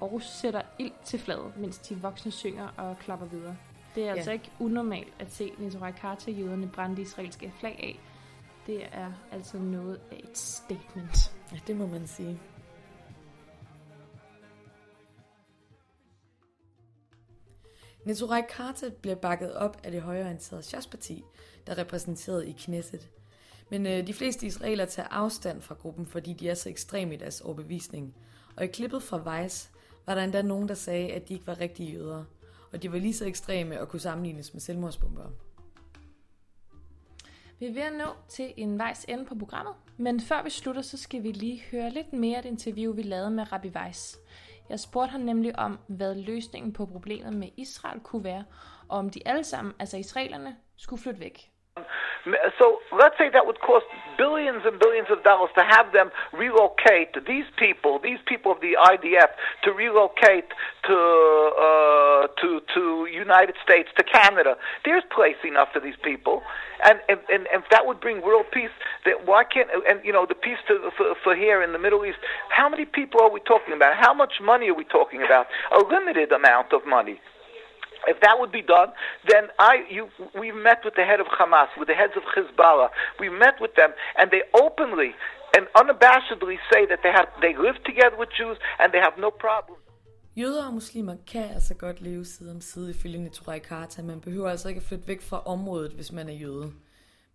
og 0.00 0.22
sætter 0.22 0.62
ild 0.78 0.92
til 1.04 1.18
fladet, 1.18 1.56
mens 1.56 1.78
de 1.78 1.96
voksne 1.96 2.30
synger 2.30 2.68
og 2.76 2.98
klapper 2.98 3.26
videre. 3.26 3.56
Det 3.94 4.02
er 4.02 4.06
Ja. 4.09 4.14
altså 4.14 4.30
ikke 4.32 4.50
unormalt 4.61 5.14
at 5.18 5.32
se 5.32 5.52
Neturai 5.59 5.92
Karta-jøderne 5.92 6.68
brænde 6.68 6.96
det 6.96 7.02
israelske 7.02 7.52
flag 7.61 7.78
af. 7.82 8.00
Det 8.66 8.85
er 8.92 9.12
altså 9.32 9.59
noget 9.59 10.00
af 10.11 10.20
et 10.30 10.38
statement. 10.38 11.35
Ja, 11.52 11.59
det 11.66 11.76
må 11.76 11.87
man 11.87 12.06
sige. 12.06 12.40
Neturai 18.04 18.42
Karta 18.48 18.88
bliver 19.02 19.16
bakket 19.16 19.54
op 19.54 19.76
af 19.85 19.90
det 19.92 20.02
højreorienterede 20.02 20.62
Shas-parti, 20.62 21.24
der 21.66 21.72
er 21.72 21.78
repræsenteret 21.78 22.46
i 22.46 22.52
Knesset. 22.52 23.09
Men 23.70 23.87
øh, 23.87 24.07
de 24.07 24.14
fleste 24.14 24.46
israelere 24.46 24.87
tager 24.87 25.09
afstand 25.09 25.62
fra 25.62 25.74
gruppen, 25.74 26.07
fordi 26.07 26.33
de 26.33 26.48
er 26.48 26.55
så 26.55 26.68
ekstreme 26.68 27.14
i 27.14 27.16
deres 27.16 27.40
overbevisning. 27.40 28.14
Og 28.57 28.64
i 28.64 28.66
klippet 28.66 29.02
fra 29.02 29.42
Vice 29.42 29.70
var 30.07 30.14
der 30.14 30.22
endda 30.22 30.42
nogen, 30.42 30.68
der 30.68 30.74
sagde, 30.74 31.12
at 31.12 31.29
de 31.29 31.35
ikke 31.35 31.46
var 31.46 31.61
rigtige 31.61 31.92
jøder, 31.92 32.24
og 32.72 32.83
de 32.83 32.92
var 32.92 32.98
lige 32.98 33.14
så 33.14 33.24
ekstreme 33.24 33.81
og 33.81 33.88
kunne 33.88 34.00
sammenlignes 34.00 34.52
med 34.52 34.61
selvmordsbombere. 34.61 35.31
Vi 37.59 37.66
er 37.66 37.72
ved 37.72 37.83
at 37.83 37.92
nå 37.92 38.05
til 38.29 38.55
en 38.57 38.79
vejs 38.79 39.05
ende 39.09 39.24
på 39.24 39.35
programmet, 39.35 39.74
men 39.96 40.20
før 40.20 40.42
vi 40.42 40.50
slutter, 40.50 40.83
så 40.83 40.96
skal 40.96 41.22
vi 41.22 41.33
lige 41.33 41.62
høre 41.70 41.90
lidt 41.90 42.12
mere 42.12 42.37
af 42.37 42.42
det 42.42 42.48
interview, 42.48 42.94
vi 42.94 43.02
lavede 43.02 43.31
med 43.31 43.52
Rabbi 43.52 43.68
Weiss. 43.68 44.18
Jeg 44.68 44.81
spurgte 44.81 45.11
ham 45.11 45.20
nemlig 45.20 45.59
om, 45.59 45.79
hvad 45.87 46.14
løsningen 46.14 46.72
på 46.72 46.87
problemet 46.87 47.33
med 47.33 47.48
Israel 47.57 48.00
kunne 48.00 48.24
være, 48.24 48.44
og 48.88 48.98
om 48.98 49.11
de 49.11 49.29
alle 49.29 49.44
sammen, 49.44 49.74
altså 49.79 49.96
israelerne, 49.96 50.57
skulle 50.76 51.02
flytte 51.02 51.20
væk. 51.20 51.56
So 52.59 52.79
let's 52.91 53.17
say 53.19 53.31
that 53.31 53.47
would 53.47 53.61
cost 53.61 53.87
billions 54.19 54.62
and 54.65 54.79
billions 54.81 55.09
of 55.11 55.23
dollars 55.23 55.51
to 55.55 55.62
have 55.62 55.93
them 55.93 56.11
relocate 56.33 57.15
these 57.27 57.47
people, 57.57 58.01
these 58.03 58.19
people 58.27 58.51
of 58.51 58.61
the 58.61 58.75
IDF, 58.75 59.31
to 59.62 59.71
relocate 59.71 60.51
to 60.91 60.99
uh, 61.55 62.27
to 62.43 62.61
to 62.75 63.07
United 63.07 63.55
States, 63.62 63.89
to 63.97 64.03
Canada. 64.03 64.57
There's 64.85 65.05
place 65.15 65.39
enough 65.47 65.69
for 65.73 65.81
these 65.81 65.99
people, 66.03 66.43
and 66.83 66.99
and, 67.09 67.21
and 67.31 67.47
if 67.53 67.65
that 67.71 67.87
would 67.87 68.01
bring 68.01 68.23
world 68.23 68.47
peace, 68.53 68.75
that 69.05 69.27
why 69.27 69.45
can't 69.45 69.71
and 69.89 70.05
you 70.05 70.12
know 70.12 70.27
the 70.27 70.35
peace 70.35 70.59
to, 70.67 70.91
for, 70.97 71.15
for 71.23 71.37
here 71.37 71.62
in 71.62 71.73
the 71.73 71.79
Middle 71.79 72.05
East? 72.05 72.19
How 72.51 72.69
many 72.69 72.87
people 72.87 73.21
are 73.23 73.31
we 73.31 73.41
talking 73.41 73.75
about? 73.75 73.95
How 73.95 74.15
much 74.15 74.43
money 74.43 74.69
are 74.69 74.75
we 74.75 74.85
talking 74.85 75.23
about? 75.23 75.47
A 75.71 75.79
limited 75.79 76.33
amount 76.33 76.73
of 76.73 76.87
money. 76.87 77.21
If 78.12 78.19
that 78.25 78.37
would 78.40 78.53
be 78.61 78.64
done, 78.77 78.90
then 79.31 79.45
I, 79.59 79.73
you, 79.97 80.03
we've 80.40 80.61
met 80.69 80.81
with 80.87 80.95
the 81.01 81.07
head 81.11 81.21
of 81.25 81.29
Hamas, 81.38 81.71
with 81.81 81.88
the 81.92 81.99
heads 82.03 82.16
of 82.21 82.25
Hezbollah. 82.35 82.90
We 83.23 83.29
met 83.45 83.57
with 83.64 83.75
them, 83.81 83.90
and 84.19 84.27
they 84.35 84.42
openly 84.64 85.11
and 85.57 85.64
unabashedly 85.81 86.57
say 86.73 86.83
that 86.90 87.01
they 87.05 87.12
have, 87.19 87.29
they 87.45 87.55
live 87.66 87.79
together 87.90 88.16
with 88.23 88.31
Jews 88.38 88.59
and 88.81 88.88
they 88.92 89.03
have 89.07 89.16
no 89.27 89.31
problem. 89.47 89.79
Jøder 90.37 90.66
og 90.66 90.75
muslimer 90.75 91.16
kan 91.33 91.45
altså 91.55 91.75
godt 91.75 92.01
leve 92.01 92.25
side 92.25 92.51
om 92.51 92.61
side 92.61 92.90
ifølge 92.90 93.31
i 93.57 93.59
Karta. 93.59 94.03
Man 94.03 94.21
behøver 94.21 94.51
altså 94.51 94.69
ikke 94.69 94.79
at 94.79 94.85
flytte 94.88 95.09
væk 95.09 95.23
fra 95.23 95.42
området, 95.42 95.92
hvis 95.92 96.12
man 96.12 96.29
er 96.29 96.33
jøde. 96.33 96.73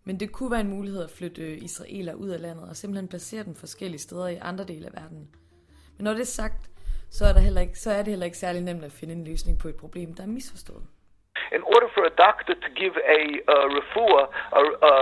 Men 0.04 0.20
det 0.20 0.32
kunne 0.32 0.50
være 0.50 0.60
en 0.60 0.70
mulighed 0.70 1.04
at 1.04 1.10
flytte 1.10 1.42
øh, 1.42 1.62
israeler 1.62 2.14
ud 2.14 2.28
af 2.28 2.40
landet 2.40 2.68
og 2.68 2.76
simpelthen 2.76 3.08
placere 3.08 3.44
dem 3.44 3.54
forskellige 3.54 4.00
steder 4.00 4.28
i 4.28 4.36
andre 4.36 4.64
dele 4.64 4.86
af 4.86 4.92
verden. 5.02 5.28
Men 5.96 6.04
når 6.04 6.12
det 6.12 6.20
er 6.20 6.24
sagt, 6.24 6.70
så 7.16 7.22
er, 7.28 7.32
der 7.32 7.40
heller 7.40 7.60
ikke, 7.60 7.78
så 7.78 7.90
er 7.90 8.02
det 8.02 8.10
heller 8.14 8.26
ikke 8.30 8.38
særlig 8.46 8.62
nemt 8.62 8.84
at 8.84 8.92
finde 8.92 9.14
en 9.14 9.24
løsning 9.24 9.58
på 9.58 9.68
et 9.68 9.76
problem, 9.76 10.14
der 10.14 10.22
er 10.22 10.32
misforstået. 10.38 10.84
In 11.58 11.62
order 11.74 11.88
for 11.96 12.04
a 12.12 12.14
doctor 12.26 12.54
to 12.64 12.70
give 12.80 12.96
a 13.18 13.22
uh, 13.54 13.66
refuah, 13.78 14.26
a, 14.60 14.62
a, 14.90 14.94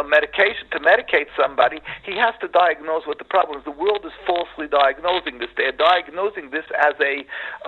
a 0.00 0.02
medication 0.16 0.66
to 0.74 0.78
medicate 0.92 1.28
somebody, 1.40 1.78
he 2.08 2.14
has 2.24 2.34
to 2.44 2.48
diagnose 2.62 3.04
what 3.10 3.18
the 3.22 3.30
problem 3.36 3.54
is. 3.58 3.64
The 3.72 3.78
world 3.84 4.02
is 4.10 4.16
falsely 4.28 4.68
diagnosing 4.80 5.34
this. 5.40 5.52
They're 5.58 5.80
diagnosing 5.90 6.46
this 6.56 6.66
as 6.88 6.96
a 7.12 7.14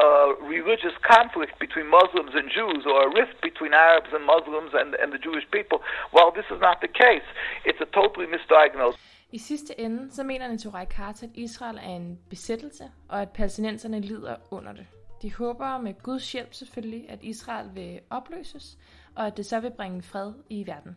uh, 0.05 0.29
religious 0.57 0.97
conflict 1.15 1.55
between 1.65 1.87
Muslims 1.99 2.33
and 2.39 2.47
Jews, 2.59 2.83
or 2.91 2.99
a 3.09 3.11
rift 3.21 3.37
between 3.49 3.73
Arabs 3.89 4.11
and 4.17 4.23
Muslims 4.35 4.73
and, 4.81 4.89
and 5.03 5.09
the 5.17 5.23
Jewish 5.27 5.47
people. 5.57 5.79
While 6.15 6.31
this 6.39 6.49
is 6.55 6.61
not 6.69 6.77
the 6.87 6.93
case, 7.07 7.29
it's 7.69 7.81
a 7.87 7.89
totally 8.01 8.27
misdiagnosed. 8.35 9.01
I 9.33 9.39
sidste 9.39 9.81
ende, 9.81 10.11
så 10.11 10.23
mener 10.23 10.49
Neturai 10.49 10.85
Karta, 10.85 11.27
at 11.27 11.33
Israel 11.35 11.77
er 11.77 11.97
en 11.97 12.19
besættelse, 12.31 12.85
og 13.09 13.23
at 13.23 13.31
palæstinenserne 13.31 14.01
lider 14.01 14.37
under 14.51 14.73
det. 14.73 14.87
De 15.23 15.35
håber 15.35 15.79
med 15.79 15.95
Guds 16.03 16.33
hjælp 16.33 16.55
selvfølgelig, 16.55 17.11
at 17.11 17.23
Israel 17.23 17.71
vil 17.75 18.01
opløses, 18.11 18.79
og 19.17 19.27
at 19.27 19.37
det 19.37 19.47
så 19.47 19.61
vil 19.61 19.71
bringe 19.71 20.03
fred 20.03 20.33
i 20.51 20.67
verden. 20.67 20.97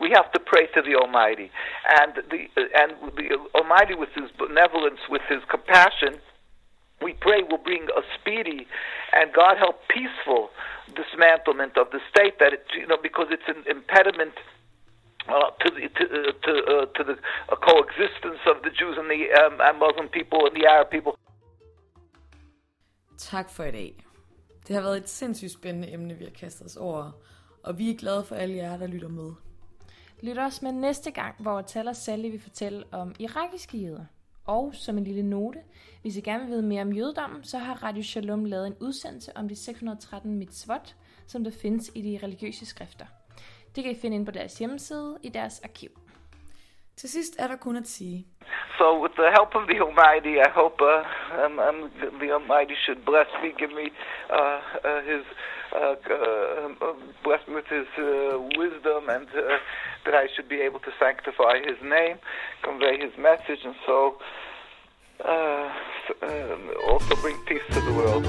we 0.00 0.10
have 0.10 0.28
to 0.32 0.40
pray 0.40 0.66
to 0.74 0.82
the 0.82 0.94
Almighty, 0.96 1.48
and 2.00 2.10
the 2.30 2.40
and 2.82 2.90
the 3.16 3.28
Almighty, 3.54 3.94
with 3.94 4.12
His 4.14 4.30
benevolence, 4.38 5.00
with 5.10 5.22
His 5.28 5.42
compassion, 5.48 6.20
we 7.02 7.12
pray 7.14 7.42
will 7.42 7.62
bring 7.68 7.84
a 8.00 8.02
speedy 8.18 8.66
and 9.12 9.32
God 9.32 9.56
help 9.58 9.76
peaceful 9.88 10.50
dismantlement 10.94 11.76
of 11.76 11.90
the 11.90 12.00
state. 12.10 12.38
That 12.38 12.52
it, 12.52 12.64
you 12.74 12.86
know, 12.86 12.98
because 13.02 13.28
it's 13.30 13.48
an 13.48 13.64
impediment 13.68 14.34
uh, 15.34 15.48
to 15.62 15.68
the 15.76 15.82
to 15.98 16.04
uh, 16.18 16.32
to, 16.44 16.52
uh, 16.74 16.84
to 16.96 17.02
the 17.08 17.16
uh, 17.50 17.56
coexistence 17.68 18.42
of 18.52 18.56
the 18.64 18.72
Jews 18.78 18.96
and 19.00 19.08
the 19.12 19.20
um, 19.40 19.54
and 19.66 19.76
Muslim 19.84 20.08
people 20.18 20.40
and 20.46 20.54
the 20.58 20.66
Arab 20.74 20.88
people. 20.96 21.12
Tak 23.18 23.50
for 23.50 23.64
i 23.64 23.70
dag. 23.70 24.04
Det 24.66 24.76
har 24.76 24.82
været 24.82 24.96
et 24.96 25.08
sindssygt 25.08 25.52
spændende 25.52 25.92
emne, 25.92 26.14
vi 26.14 26.24
har 26.24 26.30
kastet 26.30 26.66
os 26.66 26.76
over, 26.76 27.10
og 27.62 27.78
vi 27.78 27.90
er 27.90 27.96
glade 27.96 28.24
for 28.24 28.34
alle 28.34 28.56
jer, 28.56 28.76
der 28.76 28.86
lytter 28.86 29.08
med. 29.08 29.32
Lyt 30.22 30.38
også 30.38 30.64
med 30.64 30.72
næste 30.72 31.10
gang, 31.10 31.34
hvor 31.38 31.62
Taler 31.62 31.92
Sally 31.92 32.30
vil 32.30 32.40
fortælle 32.40 32.84
om 32.92 33.14
irakiske 33.18 33.78
jøder. 33.78 34.04
Og 34.46 34.74
som 34.74 34.98
en 34.98 35.04
lille 35.04 35.22
note, 35.22 35.58
hvis 36.02 36.16
I 36.16 36.20
gerne 36.20 36.44
vil 36.44 36.52
vide 36.52 36.62
mere 36.62 36.82
om 36.82 36.92
jødedommen, 36.92 37.44
så 37.44 37.58
har 37.58 37.82
Radio 37.82 38.02
Shalom 38.02 38.44
lavet 38.44 38.66
en 38.66 38.76
udsendelse 38.80 39.36
om 39.36 39.48
de 39.48 39.56
613 39.56 40.34
mitzvot, 40.34 40.96
som 41.26 41.44
der 41.44 41.50
findes 41.50 41.90
i 41.94 42.02
de 42.02 42.26
religiøse 42.26 42.66
skrifter. 42.66 43.06
Det 43.78 43.84
kan 43.84 43.92
I 43.92 44.00
finde 44.02 44.16
ind 44.16 44.26
på 44.26 44.32
deres 44.32 44.58
hjemmeside 44.58 45.18
i 45.22 45.28
deres 45.28 45.60
arkiv. 45.64 45.90
Til 46.96 47.08
sidst 47.10 47.40
er 47.40 47.46
der 47.46 47.56
kun 47.56 47.76
at 47.76 47.88
sige, 47.88 48.26
So, 48.78 48.86
with 49.02 49.14
the 49.22 49.30
help 49.36 49.50
of 49.58 49.64
the 49.70 49.78
Almighty, 49.86 50.34
I 50.46 50.50
hope 50.60 50.78
uh, 50.92 51.44
um, 51.44 51.58
um, 51.68 51.78
the 52.22 52.28
Almighty 52.38 52.76
should 52.84 53.00
bless 53.10 53.30
me, 53.42 53.48
give 53.60 53.72
me 53.80 53.86
uh, 54.38 54.60
uh, 54.88 55.00
His 55.10 55.24
uh, 55.80 55.94
uh, 56.16 56.96
bless 57.26 57.42
me 57.48 57.54
with 57.60 57.70
His 57.78 57.90
uh, 57.98 58.06
wisdom, 58.62 59.02
and 59.16 59.28
uh, 59.28 59.42
that 60.04 60.14
I 60.22 60.26
should 60.32 60.48
be 60.56 60.60
able 60.68 60.80
to 60.88 60.92
sanctify 61.02 61.54
His 61.70 61.80
name, 61.98 62.16
convey 62.68 62.94
His 63.06 63.14
message, 63.28 63.62
and 63.68 63.76
so 63.86 63.96
uh, 65.32 65.66
um, 66.28 66.62
also 66.90 67.12
bring 67.24 67.36
peace 67.50 67.66
to 67.74 67.80
the 67.86 67.94
world. 68.00 68.24